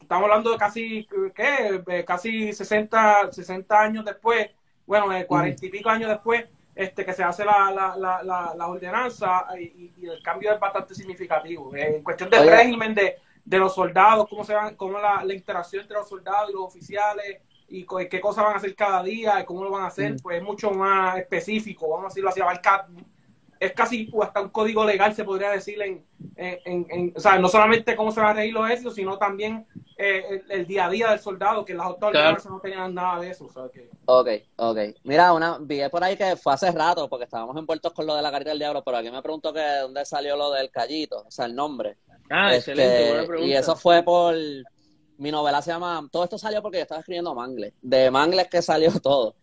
[0.00, 2.04] estamos hablando de casi, ¿qué?
[2.04, 4.50] Casi 60, 60 años después,
[4.84, 6.44] bueno, de 40 y pico años después,
[6.78, 11.74] este, que se hace la, la, la, la, ordenanza y, el cambio es bastante significativo.
[11.74, 15.82] En cuestión del régimen de, de los soldados, cómo se van, cómo la, la interacción
[15.82, 19.44] entre los soldados y los oficiales y qué cosas van a hacer cada día y
[19.44, 22.86] cómo lo van a hacer, pues es mucho más específico, vamos a decirlo así, abarca
[23.60, 26.04] es casi hasta un código legal, se podría decir, en,
[26.36, 29.66] en, en, o sea, no solamente cómo se van a regir los éxitos, sino también
[29.96, 33.46] eh, el, día a día del soldado, que las autoridades no tenían nada de eso.
[33.46, 33.90] O sea, que...
[34.06, 34.78] Ok, ok.
[35.04, 38.22] Mira, una, vi por ahí que fue hace rato, porque estábamos envueltos con lo de
[38.22, 41.30] la carrera del diablo, pero aquí me preguntó que dónde salió lo del callito, o
[41.30, 41.98] sea, el nombre.
[42.30, 43.48] Ah, excelente, buena pregunta.
[43.48, 44.34] Y eso fue por...
[45.16, 46.06] Mi novela se llama...
[46.12, 47.74] Todo esto salió porque yo estaba escribiendo Mangles.
[47.82, 49.34] De Mangles que salió todo.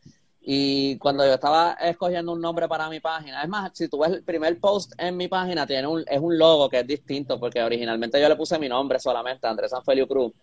[0.47, 4.11] Y cuando yo estaba escogiendo un nombre para mi página, es más, si tú ves
[4.11, 7.63] el primer post en mi página, tiene un, es un logo que es distinto, porque
[7.63, 10.33] originalmente yo le puse mi nombre solamente, Andrés Sanfelio Cruz.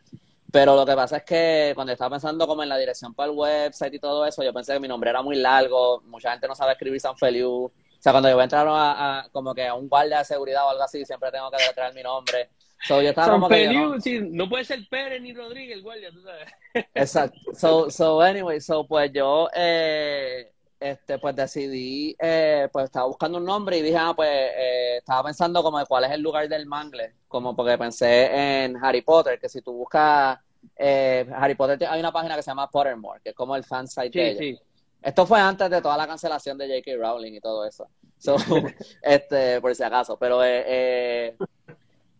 [0.50, 3.38] Pero lo que pasa es que cuando estaba pensando como en la dirección para el
[3.38, 6.56] website y todo eso, yo pensé que mi nombre era muy largo, mucha gente no
[6.56, 9.88] sabe escribir San O sea, cuando yo voy a entrar a, como que a un
[9.88, 12.50] guardia de seguridad o algo así, siempre tengo que deletrear mi nombre.
[12.86, 14.00] So, yo estaba como que no...
[14.00, 16.48] Sí, no puede ser Pérez ni Rodríguez, guardia, tú sabes.
[16.94, 17.38] Exacto.
[17.54, 20.52] So, so anyway, so pues yo eh,
[20.82, 25.24] este, pues decidí, eh, pues estaba buscando un nombre y dije, ah, pues eh, estaba
[25.24, 29.38] pensando como de cuál es el lugar del mangle, como porque pensé en Harry Potter,
[29.38, 30.38] que si tú buscas
[30.76, 33.86] eh, Harry Potter, hay una página que se llama Pottermore, que es como el fan
[33.86, 34.60] site de ella.
[35.00, 36.96] Esto fue antes de toda la cancelación de J.K.
[36.96, 37.88] Rowling y todo eso.
[38.18, 38.36] So,
[39.02, 40.16] este, por si acaso.
[40.16, 41.36] Pero eh,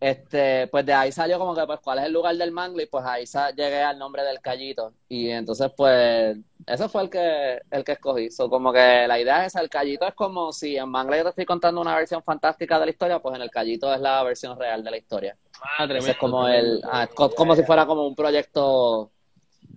[0.03, 2.83] Este, pues de ahí salió como que, pues, ¿cuál es el lugar del mangle?
[2.83, 3.23] Y pues ahí
[3.55, 4.91] llegué al nombre del Callito.
[5.07, 6.37] Y entonces, pues,
[6.67, 8.29] ese fue el que, el que escogí.
[8.29, 11.29] So, como que la idea es, el Callito es como si en mangle yo te
[11.29, 14.59] estoy contando una versión fantástica de la historia, pues en el Callito es la versión
[14.59, 15.37] real de la historia.
[15.79, 19.09] Ah, es como el, ah, como si fuera como un proyecto,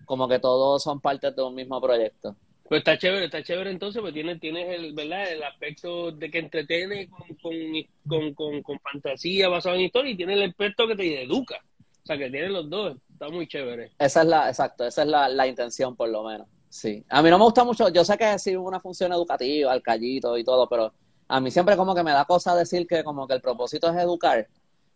[0.07, 2.35] como que todos son partes de un mismo proyecto.
[2.69, 5.31] Pues está chévere, está chévere entonces, pues tienes, tienes el, ¿verdad?
[5.31, 10.43] el aspecto de que entretiene con, con, con, fantasía basada en historia y tiene el
[10.43, 11.57] experto que te educa.
[12.03, 13.93] O sea, que tiene los dos, está muy chévere.
[13.99, 16.49] Esa es la, exacto, esa es la, la intención por lo menos.
[16.69, 17.05] Sí.
[17.09, 20.37] A mí no me gusta mucho, yo sé que sí una función educativa, al callito
[20.37, 20.93] y todo, pero
[21.29, 23.97] a mí siempre como que me da cosa decir que como que el propósito es
[23.97, 24.49] educar,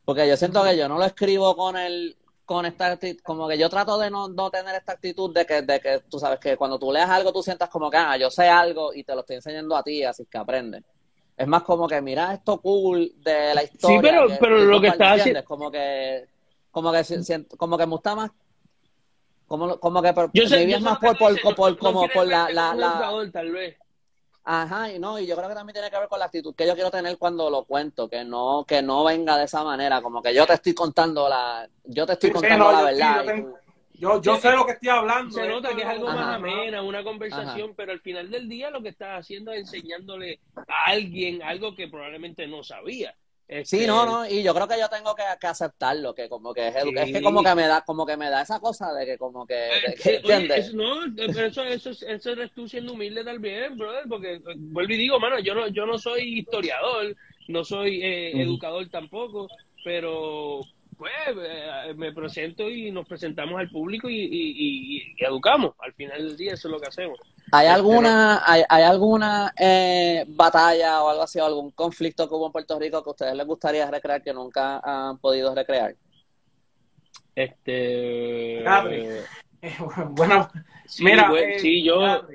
[0.05, 2.17] porque yo siento que yo no lo escribo con el,
[2.51, 5.63] con esta actitud, como que yo trato de no, no, tener esta actitud de que,
[5.63, 8.29] de que tú sabes que cuando tú leas algo tú sientas como que, ah, yo
[8.29, 10.83] sé algo y te lo estoy enseñando a ti, así que aprendes.
[11.37, 14.01] Es más como que mira esto cool de la historia.
[14.01, 15.45] Sí, pero, pero lo que estás haciendo.
[15.45, 16.27] Como que,
[16.73, 18.33] como que, como que me gusta más.
[19.47, 23.31] Como, como que por, yo sé, más por, por, por, como por la, la, la,
[23.33, 23.77] tal vez.
[24.53, 26.67] Ajá, y no, y yo creo que también tiene que ver con la actitud que
[26.67, 30.21] yo quiero tener cuando lo cuento, que no, que no venga de esa manera, como
[30.21, 33.25] que yo te estoy contando la, yo te estoy contando la verdad.
[33.93, 35.37] yo, yo, sé lo que estoy hablando.
[35.37, 38.83] Se nota que es algo más amena, una conversación, pero al final del día lo
[38.83, 43.15] que estás haciendo es enseñándole a alguien algo que probablemente no sabía.
[43.65, 46.77] Sí, no, no, y yo creo que yo tengo que, aceptarlo, que como que es,
[46.77, 49.45] es, que como que me da, como que me da esa cosa de que como
[49.45, 50.73] que, eh, ¿entiendes?
[50.73, 54.99] no, pero eso, eso, eso eres tú siendo humilde también, brother, porque eh, vuelvo y
[54.99, 57.17] digo, mano, yo no, yo no soy historiador,
[57.49, 59.49] no soy eh, educador tampoco,
[59.83, 60.61] pero
[61.01, 65.73] pues me presento y nos presentamos al público y, y, educamos.
[65.79, 67.19] Al final del día eso es lo que hacemos.
[67.53, 72.47] ¿Hay alguna, hay, hay alguna eh, batalla o algo así, o algún conflicto que hubo
[72.47, 75.95] en Puerto Rico que a ustedes les gustaría recrear que nunca han podido recrear?
[77.35, 78.63] Este.
[80.11, 80.51] bueno,
[81.01, 81.31] mira.
[81.57, 82.27] sí, yo, ah,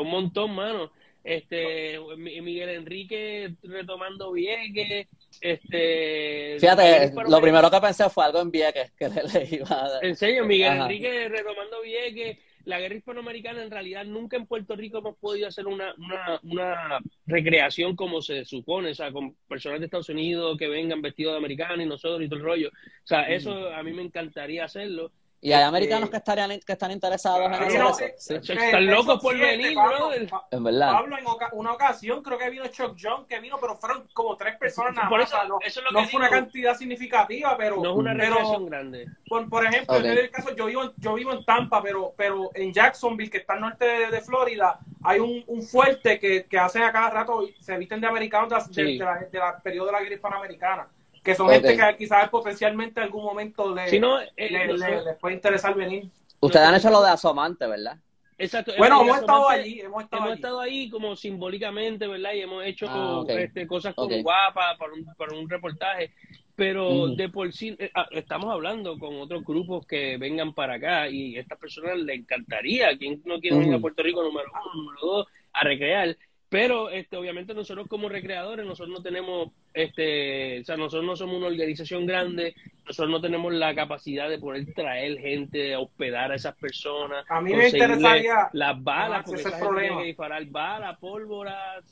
[0.00, 0.90] un montón, mano
[1.24, 5.08] este Miguel Enrique retomando Vieques,
[5.40, 10.04] este Fíjate, lo primero que pensé fue algo en Vieques que le, iba a dar.
[10.04, 14.98] En serio, Miguel Enrique retomando Vieques, la guerra hispanoamericana en realidad nunca en Puerto Rico
[14.98, 19.86] hemos podido hacer una, una, una recreación como se supone, o sea, con personas de
[19.86, 22.68] Estados Unidos que vengan vestidos de americano y nosotros y todo el rollo.
[22.68, 25.10] O sea, eso a mí me encantaría hacerlo.
[25.44, 28.54] Y hay americanos que estarían que están interesados en hacer eso.
[28.54, 30.26] Están locos por venir, brother.
[30.50, 30.92] En verdad.
[30.92, 34.56] Pablo, en una ocasión creo que vino Chuck John, que vino, pero fueron como tres
[34.56, 35.30] personas nada más.
[35.46, 35.58] no,
[35.92, 37.76] no fue una cantidad significativa, pero...
[37.76, 39.06] No es una recreación grande.
[39.28, 42.72] Por, por ejemplo, en el caso, yo vivo, yo vivo en Tampa, pero, pero en
[42.72, 46.90] Jacksonville, que está al norte de, Florida, hay un, un fuerte que, que hacen a
[46.90, 50.14] cada rato, se visten de americanos de, de, la, de la periodo de la guerra
[50.14, 50.88] hispanoamericana
[51.24, 56.10] que son gente que quizás potencialmente en algún momento le, eh, les puede interesar venir.
[56.38, 57.96] Ustedes han hecho lo de asomante, ¿verdad?
[58.36, 58.72] Exacto.
[58.76, 62.34] Bueno, hemos estado allí, hemos estado, ahí como simbólicamente, ¿verdad?
[62.34, 66.12] Y hemos hecho ah, este, cosas como guapa para un, para un reportaje,
[66.54, 71.08] pero de por sí eh, ah, estamos hablando con otros grupos que vengan para acá
[71.08, 74.74] y a estas personas les encantaría, quien no quiere venir a Puerto Rico número uno,
[74.74, 76.16] número dos, a recrear,
[76.50, 81.36] pero este, obviamente nosotros como recreadores, nosotros no tenemos este, o sea, nosotros no somos
[81.36, 82.54] una organización grande,
[82.86, 87.24] nosotros no tenemos la capacidad de poder traer gente, a hospedar a esas personas.
[87.28, 91.82] A mí me interesaría las balas, porque esa gente tiene que disparar balas, pólvora,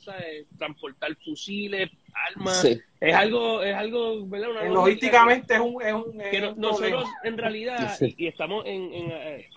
[0.57, 2.65] transportar fusiles, armas.
[2.99, 4.51] Es algo, es algo, ¿verdad?
[4.51, 9.49] Una logísticamente es un, es un, que nosotros en realidad y, estamos en, en eh,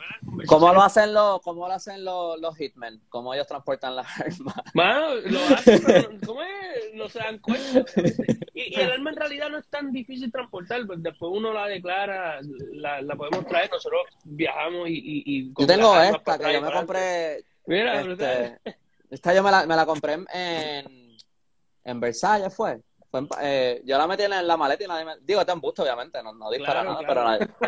[0.46, 3.00] ¿Cómo lo hacen los, cómo lo hacen los, los hitmen?
[3.08, 4.56] ¿Cómo ellos transportan las armas?
[4.74, 6.94] Mano, lo hacen, pero ¿cómo es?
[6.94, 7.84] No se dan cuenta.
[8.54, 12.40] Y, el arma en realidad no es tan difícil transportar, pues después uno la declara,
[12.72, 14.94] la, la podemos traer, nosotros viajamos y...
[14.94, 17.44] y, y yo tengo esta, que yo me compré...
[17.66, 18.58] Mira, este,
[19.10, 21.16] esta yo me la, me la compré en,
[21.84, 22.80] en Versalles, ¿fue?
[23.40, 25.12] Eh, yo la metí en la maleta y nadie me...
[25.20, 27.24] Digo, está en busto, obviamente, no, no dispara nada, pero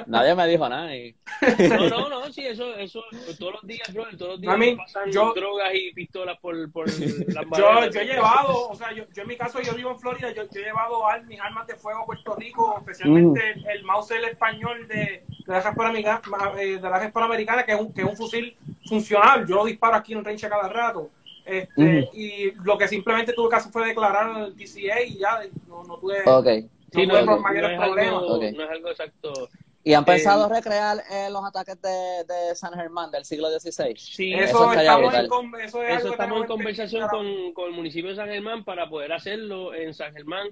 [0.07, 0.95] nadie, me dijo nada.
[0.95, 1.15] Y...
[1.89, 3.03] No, no, no, sí, eso, eso
[3.39, 6.87] todos los días, bro, todos los días mí, pasan yo, drogas y pistolas por, por
[6.87, 6.99] las
[7.57, 10.33] yo, yo he llevado, o sea, yo, yo, en mi caso, yo vivo en Florida,
[10.33, 13.59] yo, he llevado mis armas de fuego a Puerto Rico, especialmente mm.
[13.59, 18.17] el, el Mauser español de, de la Red Americana, que es un, que es un
[18.17, 19.47] fusil funcional.
[19.47, 21.11] Yo lo disparo aquí en range cada rato.
[21.49, 25.83] Este, Y lo que simplemente tuve que hacer fue declarar el DCA y ya no,
[25.85, 26.63] no tuve, okay.
[26.63, 28.23] no tuve no, mayores problemas.
[28.23, 29.49] no es algo exacto.
[29.83, 33.97] ¿Y han pensado eh, recrear eh, los ataques de, de, San Germán del siglo XVI?
[33.97, 35.25] Sí, eso, estamos, en,
[35.65, 39.13] eso, es eso estamos en conversación con, con, el municipio de San Germán para poder
[39.15, 40.49] hacerlo en San Germán.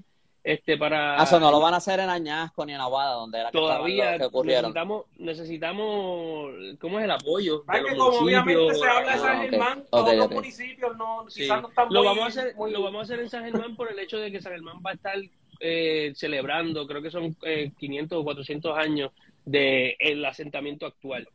[0.46, 3.40] Este para ah, eso no lo van a hacer en Añasco ni en Aguada donde
[3.40, 9.12] era todavía que necesitamos necesitamos cómo es el apoyo de que como obviamente se habla
[9.14, 12.80] de San Germán todos los municipios no quizás no están lo vamos a hacer lo
[12.80, 14.94] vamos a hacer en San Germán por el hecho de que San Germán va a
[14.94, 15.16] estar
[15.58, 19.10] eh, celebrando creo que son eh, 500 o 400 años
[19.44, 21.28] de el asentamiento actual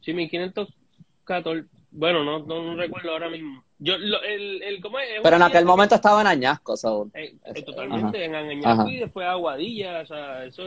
[0.00, 1.68] Sí, 1514.
[1.94, 3.62] Bueno, no, no recuerdo ahora mismo.
[3.78, 5.08] Yo, el, el, ¿cómo es?
[5.22, 6.74] Pero en aquel momento estaba en Añasco,
[7.14, 10.62] eh, eh, totalmente, en Añasco y después Aguadilla, o sea, eso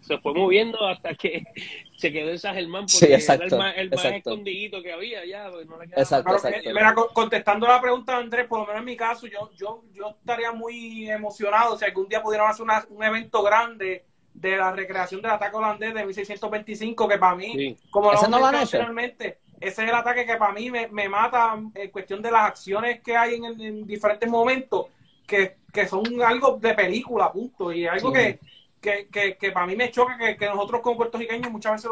[0.00, 1.44] se fue moviendo hasta que
[1.96, 5.50] se quedó en San Germán porque era el más, el más escondidito que había ya.
[5.50, 6.70] Pues no le exacto, exacto.
[6.70, 10.10] Mira, contestando la pregunta de Andrés, por lo menos en mi caso, yo, yo, yo
[10.20, 15.32] estaría muy emocionado si algún día pudieran hacer un evento grande de la recreación del
[15.32, 20.24] ataque holandés de 1625, que para mí, como lo, no anteriormente, ese es el ataque
[20.24, 24.28] que para mí me, me mata en cuestión de las acciones que hay en, diferentes
[24.28, 24.86] momentos,
[25.26, 27.70] que, que, son algo de película, punto.
[27.70, 28.40] Y algo que,
[28.80, 31.90] que, que, que, para mí me choca que, nosotros como puertorriqueños muchas veces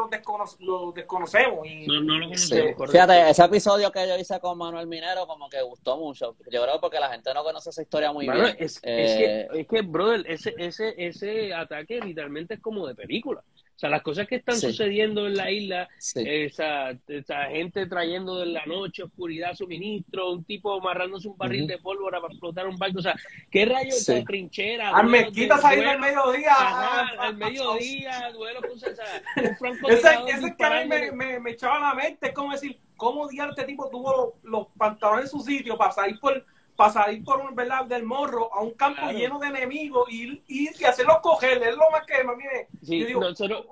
[0.59, 1.65] los, desconocemos.
[1.67, 1.85] Y...
[1.85, 2.91] No, no lo conocemos.
[2.91, 6.35] Fíjate, ese episodio que yo hice con Manuel Minero como que gustó mucho.
[6.51, 8.55] Yo creo porque la gente no conoce esa historia muy bien.
[8.57, 12.95] Es, es, que, eh, es que, brother, ese, ese, ese ataque literalmente es como de
[12.95, 13.43] película.
[13.79, 18.47] O sea, las cosas que están sucediendo en la isla, esa, esa, gente trayendo de
[18.47, 22.99] la noche oscuridad suministro, un tipo amarrándose un barril de pólvora para explotar un barco,
[22.99, 23.15] o sea,
[23.49, 24.89] ¿qué rayos de trinchera?
[24.89, 26.55] Al mezquita salir al mediodía.
[27.19, 28.71] al mediodía, duelo con
[29.45, 32.51] un franco Ese, ese que a mí me, me, me, echaba la mente, es como
[32.51, 34.11] decir, ¿cómo día este tipo tuvo
[34.43, 36.45] los, los pantalones en su sitio para salir por
[36.79, 37.83] para salir por un ¿verdad?
[37.87, 41.91] del morro a un campo lleno de enemigos y, y, y, hacerlos coger, es lo
[41.91, 43.65] más que me digo, nosotros,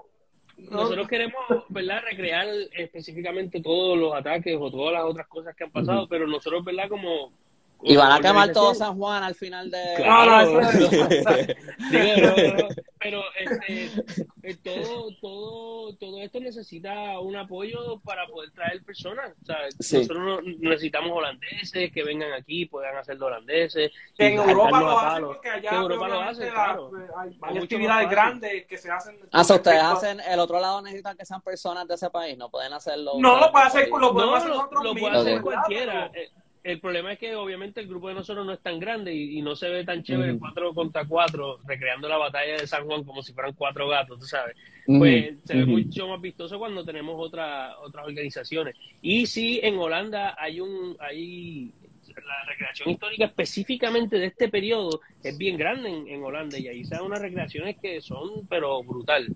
[0.58, 2.01] nosotros queremos ¿verdad?
[2.03, 6.66] recrear específicamente todos los ataques o todas las otras cosas que han pasado, pero nosotros,
[6.66, 6.89] ¿verdad?
[6.89, 7.32] Como
[7.84, 9.84] y van a quemar todo San Juan al final de.
[9.98, 10.62] Claro,
[13.00, 13.86] pero este,
[14.44, 19.32] eh, todo, todo, todo esto necesita un apoyo para poder traer personas.
[19.44, 23.92] O sea, Nosotros necesitamos holandeses que vengan aquí, puedan hacer holandeses.
[24.18, 26.92] Que en Europa lo hacen, porque allá Europa lo hace, claro.
[27.44, 29.20] hay, actividades grandes que se hacen.
[29.32, 32.50] Ah, so ustedes hacen, el otro lado necesitan que sean personas de ese país, no
[32.50, 33.14] pueden hacerlo.
[33.20, 34.52] No, lo puede hacer, lo hacer,
[34.84, 36.12] lo puede hacer cualquiera.
[36.68, 39.55] El problema es que obviamente el grupo de nosotros no es tan grande y, no
[39.55, 43.32] se ve tan chévere cuatro contra cuatro recreando la batalla de San Juan como si
[43.32, 44.57] fueran cuatro gatos, tú sabes.
[44.86, 48.76] Pues se ve mucho más vistoso cuando tenemos otra, otras organizaciones.
[49.01, 51.72] Y sí, en Holanda hay un, hay
[52.05, 56.84] la recreación histórica específicamente de este periodo es bien grande en, en Holanda y ahí
[56.84, 59.34] se dan unas recreaciones que son pero brutal.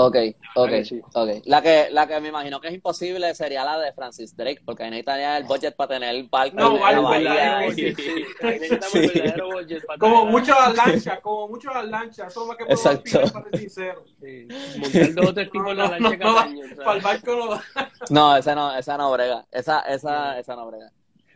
[0.00, 0.16] Ok,
[0.54, 0.70] ok,
[1.12, 1.30] ok.
[1.46, 4.84] La que, la que me imagino que es imposible sería la de Francis Drake, porque
[4.84, 7.66] ahí necesitaría el budget para tener el barco no, en la
[9.98, 13.18] Como mucho las lanchas, como mucho las lanchas, eso es lo que puedo Exacto.
[13.18, 14.04] decir, para ser sincero.
[14.20, 14.48] Sí.
[14.78, 16.64] Montar dos o tres tipos en la lancha no, cada año.
[16.76, 17.60] Para el barco no
[18.10, 19.46] No, esa no, esa no brega.
[19.50, 20.92] Esa, esa, esa no brega.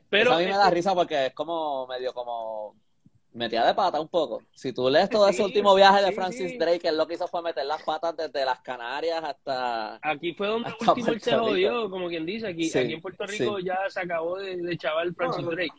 [0.08, 2.76] Pero a mí me da risa porque es como medio como
[3.32, 4.42] metía de pata un poco.
[4.54, 7.42] Si tú lees todo ese último viaje de Francis Drake, él lo que hizo fue
[7.42, 9.98] meter las patas desde las Canarias hasta.
[10.02, 12.48] Aquí fue donde último él se jodió, como quien dice.
[12.48, 15.72] Aquí, aquí en Puerto Rico ya se acabó de, de chaval Francis Drake.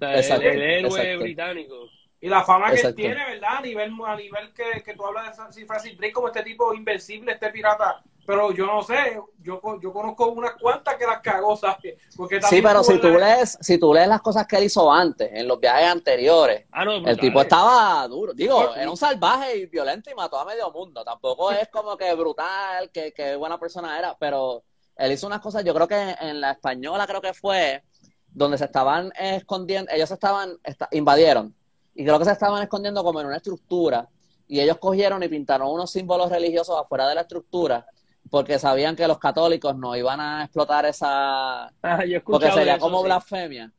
[0.00, 1.88] O sea, el, héroe británico.
[2.20, 3.58] Y la fama que él tiene, ¿verdad?
[3.58, 7.32] A nivel, a nivel que, que tú hablas de Francis Drake como este tipo invencible,
[7.32, 11.94] este pirata pero yo no sé, yo, yo conozco unas cuantas que las cagó, ¿sabes?
[12.16, 15.30] Porque sí, pero si tú, lees, si tú lees las cosas que él hizo antes,
[15.32, 18.32] en los viajes anteriores, ah, el tipo estaba duro.
[18.32, 21.04] Digo, era un salvaje y violento y mató a medio mundo.
[21.04, 24.62] Tampoco es como que brutal, que, que buena persona era, pero
[24.96, 27.82] él hizo unas cosas, yo creo que en la española creo que fue,
[28.28, 30.56] donde se estaban escondiendo, ellos estaban,
[30.92, 31.54] invadieron,
[31.94, 34.08] y creo que se estaban escondiendo como en una estructura,
[34.46, 37.86] y ellos cogieron y pintaron unos símbolos religiosos afuera de la estructura,
[38.30, 41.72] porque sabían que los católicos no iban a explotar esa...
[41.82, 43.70] Ah, porque sería como blasfemia.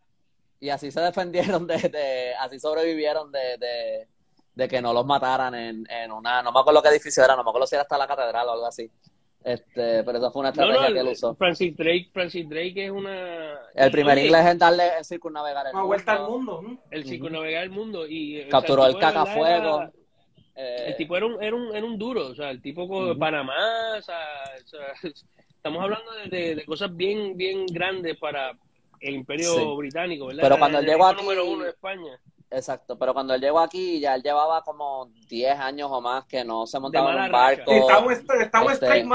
[0.60, 2.34] Y así se defendieron de...
[2.40, 4.08] así sobrevivieron de,
[4.54, 6.42] de, que no los mataran en, en una...
[6.42, 8.52] No me acuerdo qué edificio era, no me acuerdo si era hasta la catedral o
[8.52, 8.90] algo así.
[9.44, 11.36] Este, pero eso fue una estrategia que él usó.
[11.36, 13.60] Francis Drake, Francis Drake es una...
[13.76, 16.64] El primer inglés en darle el circunnavegar el una vuelta al mundo.
[16.90, 18.08] El circunnavegar el mundo.
[18.08, 19.92] y Capturó el cacafuego.
[20.56, 23.18] Eh, el tipo era un, era, un, era un duro, o sea, el tipo con
[23.20, 24.44] Panamá, o sea,
[25.50, 28.58] estamos hablando de, de, cosas bien, bien grandes para
[29.02, 30.44] el imperio británico, ¿verdad?
[30.44, 31.22] Pero cuando él llegó aquí...
[31.22, 32.20] número uno de España.
[32.56, 36.46] Exacto, pero cuando él llegó aquí, ya él llevaba como 10 años o más que
[36.46, 37.70] no se montaba en un barco.
[37.70, 39.06] estamos, estamos este.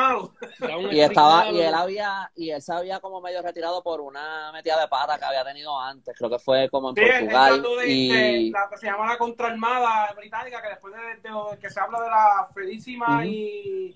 [0.91, 4.79] Y estaba, y él había, y él se había como medio retirado por una metida
[4.79, 7.65] de pata que había tenido antes, creo que fue como en Portugal.
[7.87, 8.51] y...
[8.51, 12.49] la que se llama la Contraarmada Británica, que después de, que se habla de la
[12.53, 13.95] Felísima y...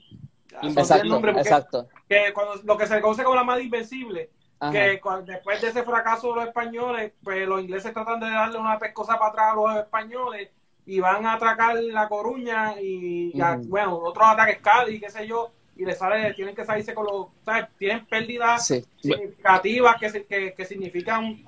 [0.62, 1.88] Exacto, exacto.
[2.08, 4.30] Que cuando, lo que se conoce como la más Invencible
[4.72, 8.78] que después de ese fracaso de los españoles, pues los ingleses tratan de darle una
[8.78, 10.50] pescosa para atrás a los españoles
[10.86, 13.32] y van a atracar La Coruña y,
[13.66, 17.26] bueno, otros ataques Cádiz, qué sé yo, y les sale, tienen que salirse con los,
[17.44, 17.66] ¿sabes?
[17.78, 21.44] Tienen pérdidas significativas que, que, significan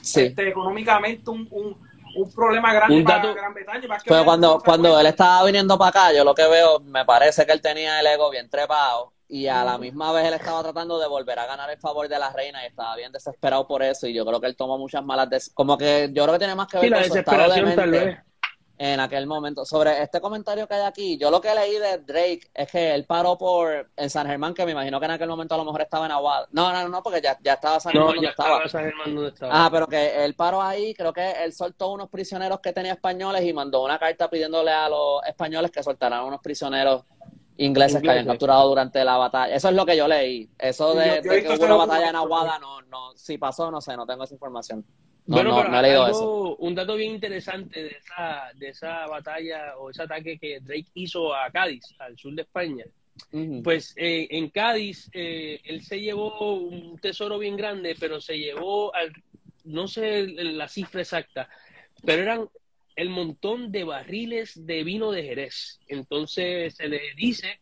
[0.00, 1.87] este, económicamente un, un,
[2.26, 3.98] problema grande para Gran Bretaña.
[4.04, 7.52] Pero cuando, cuando él estaba viniendo para acá, yo lo que veo, me parece que
[7.52, 11.06] él tenía el ego bien trepado y a la misma vez él estaba tratando de
[11.06, 14.14] volver a ganar el favor de la reina y estaba bien desesperado por eso y
[14.14, 15.54] yo creo que él tomó muchas malas decisiones.
[15.54, 18.27] Como que yo creo que tiene más que ver con su estado de mente
[18.78, 19.64] en aquel momento.
[19.64, 23.04] Sobre este comentario que hay aquí, yo lo que leí de Drake es que él
[23.04, 25.82] paró por en San Germán, que me imagino que en aquel momento a lo mejor
[25.82, 26.46] estaba en Aguada.
[26.52, 28.68] No, no, no, porque ya, ya estaba San Germán donde estaba.
[28.68, 29.66] San Germán donde estaba.
[29.66, 33.44] Ah, pero que él paró ahí, creo que él soltó unos prisioneros que tenía españoles
[33.44, 37.02] y mandó una carta pidiéndole a los españoles que soltaran unos prisioneros
[37.56, 39.54] ingleses que habían capturado durante la batalla.
[39.54, 40.48] Eso es lo que yo leí.
[40.56, 44.06] Eso de, que hubo una batalla en Aguada, no, no, si pasó, no sé, no
[44.06, 44.84] tengo esa información.
[45.28, 46.56] Bueno, no, he leído eso.
[46.56, 51.34] Un dato bien interesante de esa, de esa batalla o ese ataque que Drake hizo
[51.34, 52.84] a Cádiz, al sur de España.
[53.62, 58.94] Pues eh, en Cádiz eh, él se llevó un tesoro bien grande, pero se llevó,
[58.94, 59.12] al,
[59.64, 61.48] no sé la cifra exacta,
[62.04, 62.48] pero eran
[62.96, 65.78] el montón de barriles de vino de Jerez.
[65.88, 67.60] Entonces se le dice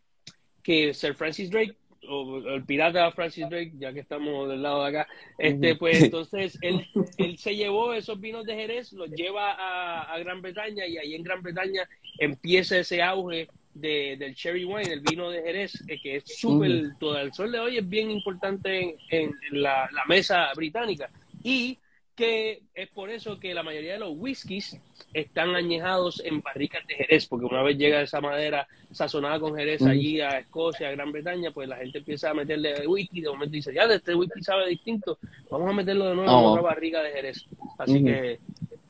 [0.62, 1.76] que Sir Francis Drake,
[2.08, 6.58] o el pirata Francis Drake, ya que estamos del lado de acá, este, pues entonces
[6.62, 6.86] él,
[7.18, 11.22] él se llevó esos vinos de Jerez, los lleva a, Gran Bretaña y ahí en
[11.22, 11.88] Gran Bretaña
[12.18, 16.96] empieza ese auge de, del cherry wine, el vino de Jerez, eh, que es súper,
[16.98, 21.10] todo el sol de hoy es bien importante en, la, la, mesa británica.
[21.42, 21.78] Y
[22.16, 24.80] que es por eso que la mayoría de los whiskies
[25.12, 29.82] están añejados en barricas de Jerez, porque una vez llega esa madera sazonada con Jerez
[29.82, 33.52] allí a Escocia, a Gran Bretaña, pues la gente empieza a meterle whisky, de momento
[33.52, 35.18] dice, ya, este whisky sabe distinto,
[35.50, 37.44] vamos a meterlo de nuevo en otra barrica de Jerez.
[37.78, 38.40] Así que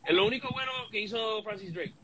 [0.05, 1.95] es lo único bueno que hizo Francis Drake.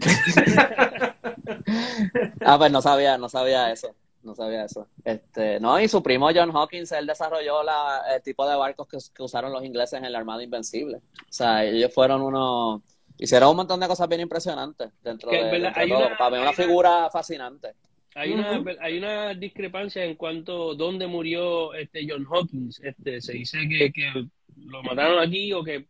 [2.44, 3.94] ah, pues no sabía, no sabía eso
[4.28, 4.86] no sabía eso.
[5.04, 9.22] Este, no, y su primo John Hawkins, él desarrolló la, el tipo de barcos que,
[9.22, 10.98] usaron los ingleses en la Armada Invencible.
[10.98, 12.82] O sea, ellos fueron unos,
[13.18, 16.08] hicieron un montón de cosas bien impresionantes dentro de, todo.
[16.18, 17.74] Para mí una figura fascinante.
[18.14, 22.80] Hay una, hay una discrepancia en cuanto a dónde murió este John Hawkins.
[22.80, 24.26] Este, se dice que, que
[24.56, 25.86] lo mataron aquí o que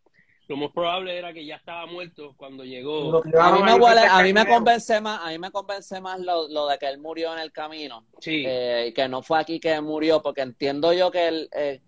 [0.49, 3.23] lo más probable era que ya estaba muerto cuando llegó.
[3.39, 6.67] A mí me, a mí me convence más, a mí me convence más lo, lo
[6.67, 8.07] de que él murió en el camino.
[8.19, 8.45] Sí.
[8.47, 11.83] Eh, y que no fue aquí que murió, porque entiendo yo que él, eh,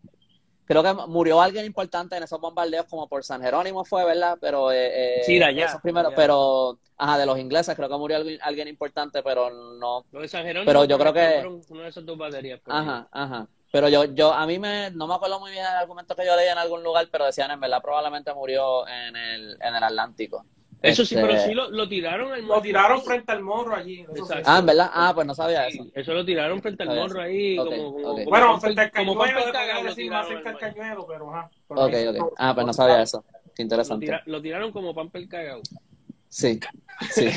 [0.66, 4.36] creo que murió alguien importante en esos bombardeos, como por San Jerónimo fue, ¿verdad?
[4.38, 5.80] Pero eh, sí, de allá.
[5.82, 10.04] Primero, pero ajá, de los ingleses creo que murió alguien, importante, pero no.
[10.12, 10.66] Lo de San Jerónimo.
[10.66, 11.62] Pero yo creo que.
[11.70, 12.60] Una de esas dos baterías.
[12.66, 13.48] Ajá, ajá.
[13.72, 16.34] Pero yo, yo, a mí me, no me acuerdo muy bien el argumento que yo
[16.36, 20.44] leí en algún lugar, pero decían, en verdad, probablemente murió en el, en el Atlántico.
[20.82, 22.56] Eso sí, pero este, sí lo, lo tiraron al morro.
[22.56, 24.04] Lo tiraron frente al morro allí.
[24.46, 24.90] Ah, en verdad.
[24.92, 25.86] Ah, pues no sabía eso.
[25.94, 27.56] Eso lo tiraron frente al morro ahí.
[27.56, 29.14] como, como, bueno, frente al cañuelo.
[29.14, 31.50] Como decir más cerca al cañuelo, pero ajá.
[31.68, 32.32] Ok, ok.
[32.38, 33.24] Ah, pues no sabía eso.
[33.54, 34.06] Qué interesante.
[34.06, 35.60] Lo, lo tiraron como pan pel cagao.
[36.28, 36.58] Sí.
[37.10, 37.28] Sí.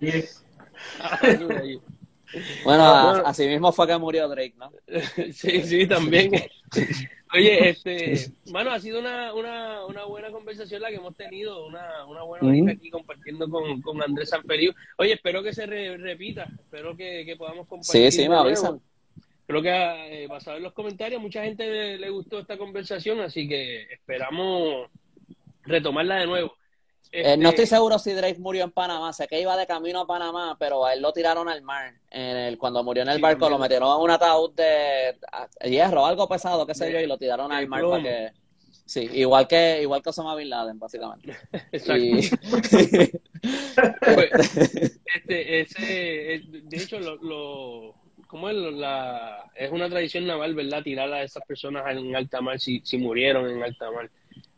[2.64, 2.84] Bueno,
[3.24, 4.70] así mismo fue que murió Drake, ¿no?
[5.32, 6.32] sí, sí, también.
[7.32, 12.04] Oye, este, bueno, ha sido una, una, una buena conversación la que hemos tenido, una,
[12.06, 14.72] una buena aquí compartiendo con, con Andrés Sanferiu.
[14.98, 18.10] Oye, espero que se repita, espero que, que, podamos compartir.
[18.10, 18.80] Sí, sí, me avisan.
[19.46, 23.48] Creo que eh, basado en los comentarios, mucha gente le, le gustó esta conversación, así
[23.48, 24.88] que esperamos
[25.64, 26.54] retomarla de nuevo.
[27.12, 30.00] Eh, no estoy este, seguro si Drake murió en Panamá, sé que iba de camino
[30.00, 31.92] a Panamá, pero a él lo tiraron al mar.
[32.10, 35.16] En el, cuando murió en el barco lo metieron en un ataúd de
[35.64, 38.32] hierro, algo pesado, qué sé yo, y lo tiraron al mar para que...
[38.90, 41.36] Sí, igual que igual que Osama Bin Laden, básicamente.
[41.72, 42.36] Exacto.
[44.14, 44.56] Pues,
[45.14, 47.94] este, ese, de hecho, lo, lo
[48.26, 48.56] ¿cómo es?
[48.56, 50.82] La, es una tradición naval, ¿verdad?
[50.82, 54.10] Tirar a esas personas en alta mar si, si murieron en alta mar.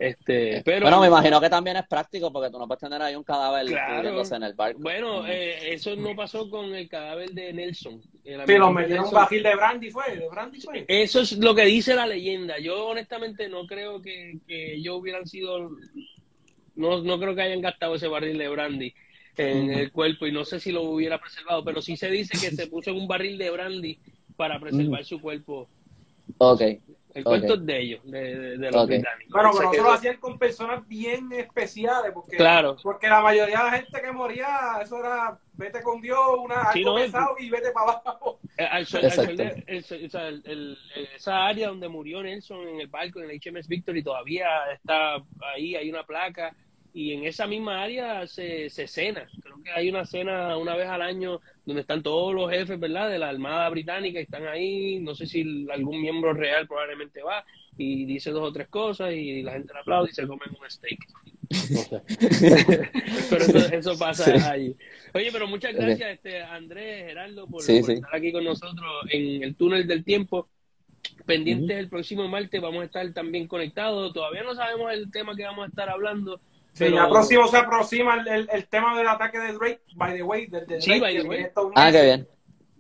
[0.02, 3.00] Este, eh, pero, bueno, me imagino que también es práctico porque tú no puedes tener
[3.00, 4.80] ahí un cadáver en el barco.
[4.80, 8.02] Bueno, eh, eso no pasó con el cadáver de Nelson.
[8.24, 10.84] Sí, lo metieron un bajil de brandy fue, de brandy fue.
[10.88, 12.58] Eso es lo que dice la leyenda.
[12.58, 15.70] Yo honestamente no creo que, que ellos hubieran sido
[16.74, 18.94] no, no creo que hayan gastado ese barril de brandy
[19.36, 22.54] en el cuerpo y no sé si lo hubiera preservado, pero sí se dice que
[22.54, 23.98] se puso en un barril de brandy
[24.36, 25.68] para preservar su cuerpo.
[26.38, 26.62] Ok.
[27.14, 29.32] El cuento es de ellos, de, de, los británicos.
[29.32, 32.76] Bueno, pero nosotros lo hacían con personas bien especiales, porque, claro.
[32.82, 36.96] porque la mayoría de la gente que moría, eso era vete con Dios, una, algo
[36.96, 38.38] pesado y vete para abajo.
[41.14, 45.16] esa área donde murió Nelson en el barco, en el HMS Victory, todavía está
[45.54, 46.54] ahí, hay una placa
[46.94, 49.26] y en esa misma área se, se cena.
[49.42, 53.08] Creo que hay una cena una vez al año donde están todos los jefes, ¿verdad?
[53.08, 54.98] De la Armada Británica y están ahí.
[55.00, 57.44] No sé si algún miembro real probablemente va
[57.78, 60.70] y dice dos o tres cosas y la gente le aplaude y se comen un
[60.70, 60.98] steak.
[63.30, 64.76] pero eso, pasa ahí.
[65.14, 69.86] Oye, pero muchas gracias, este Andrés, Gerardo, por, estar aquí con nosotros en el túnel
[69.86, 70.48] del tiempo.
[71.26, 74.12] Pendientes el próximo martes, vamos a estar también conectados.
[74.12, 76.40] Todavía no sabemos el tema que vamos a estar hablando
[76.72, 80.46] Sí, ya próximo se aproxima el, el, tema del ataque de Drake, by the way,
[80.46, 81.46] de, sí, by the way.
[81.74, 82.28] Ah, qué bien.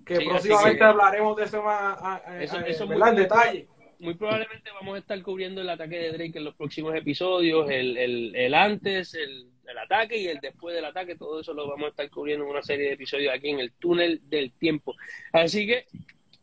[0.04, 3.68] Que próximamente hablaremos de eso más eso, muy, en detalle.
[3.98, 7.96] Muy probablemente vamos a estar cubriendo el ataque de Drake en los próximos episodios, el,
[7.96, 11.86] el, el antes, el, el, ataque y el después del ataque, todo eso lo vamos
[11.86, 14.96] a estar cubriendo en una serie de episodios aquí en el túnel del tiempo.
[15.32, 15.86] Así que,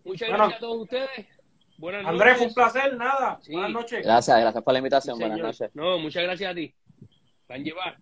[0.06, 1.28] muchas gracias a todos ustedes.
[1.78, 2.22] Buenas noches.
[2.22, 3.40] Andrés, fue un placer, nada.
[3.50, 4.06] Buenas noches.
[4.06, 5.20] Gracias, gracias por la invitación.
[5.20, 5.72] Buenas noches.
[5.74, 6.74] No, muchas gracias a ti.
[7.50, 7.98] Van llevar.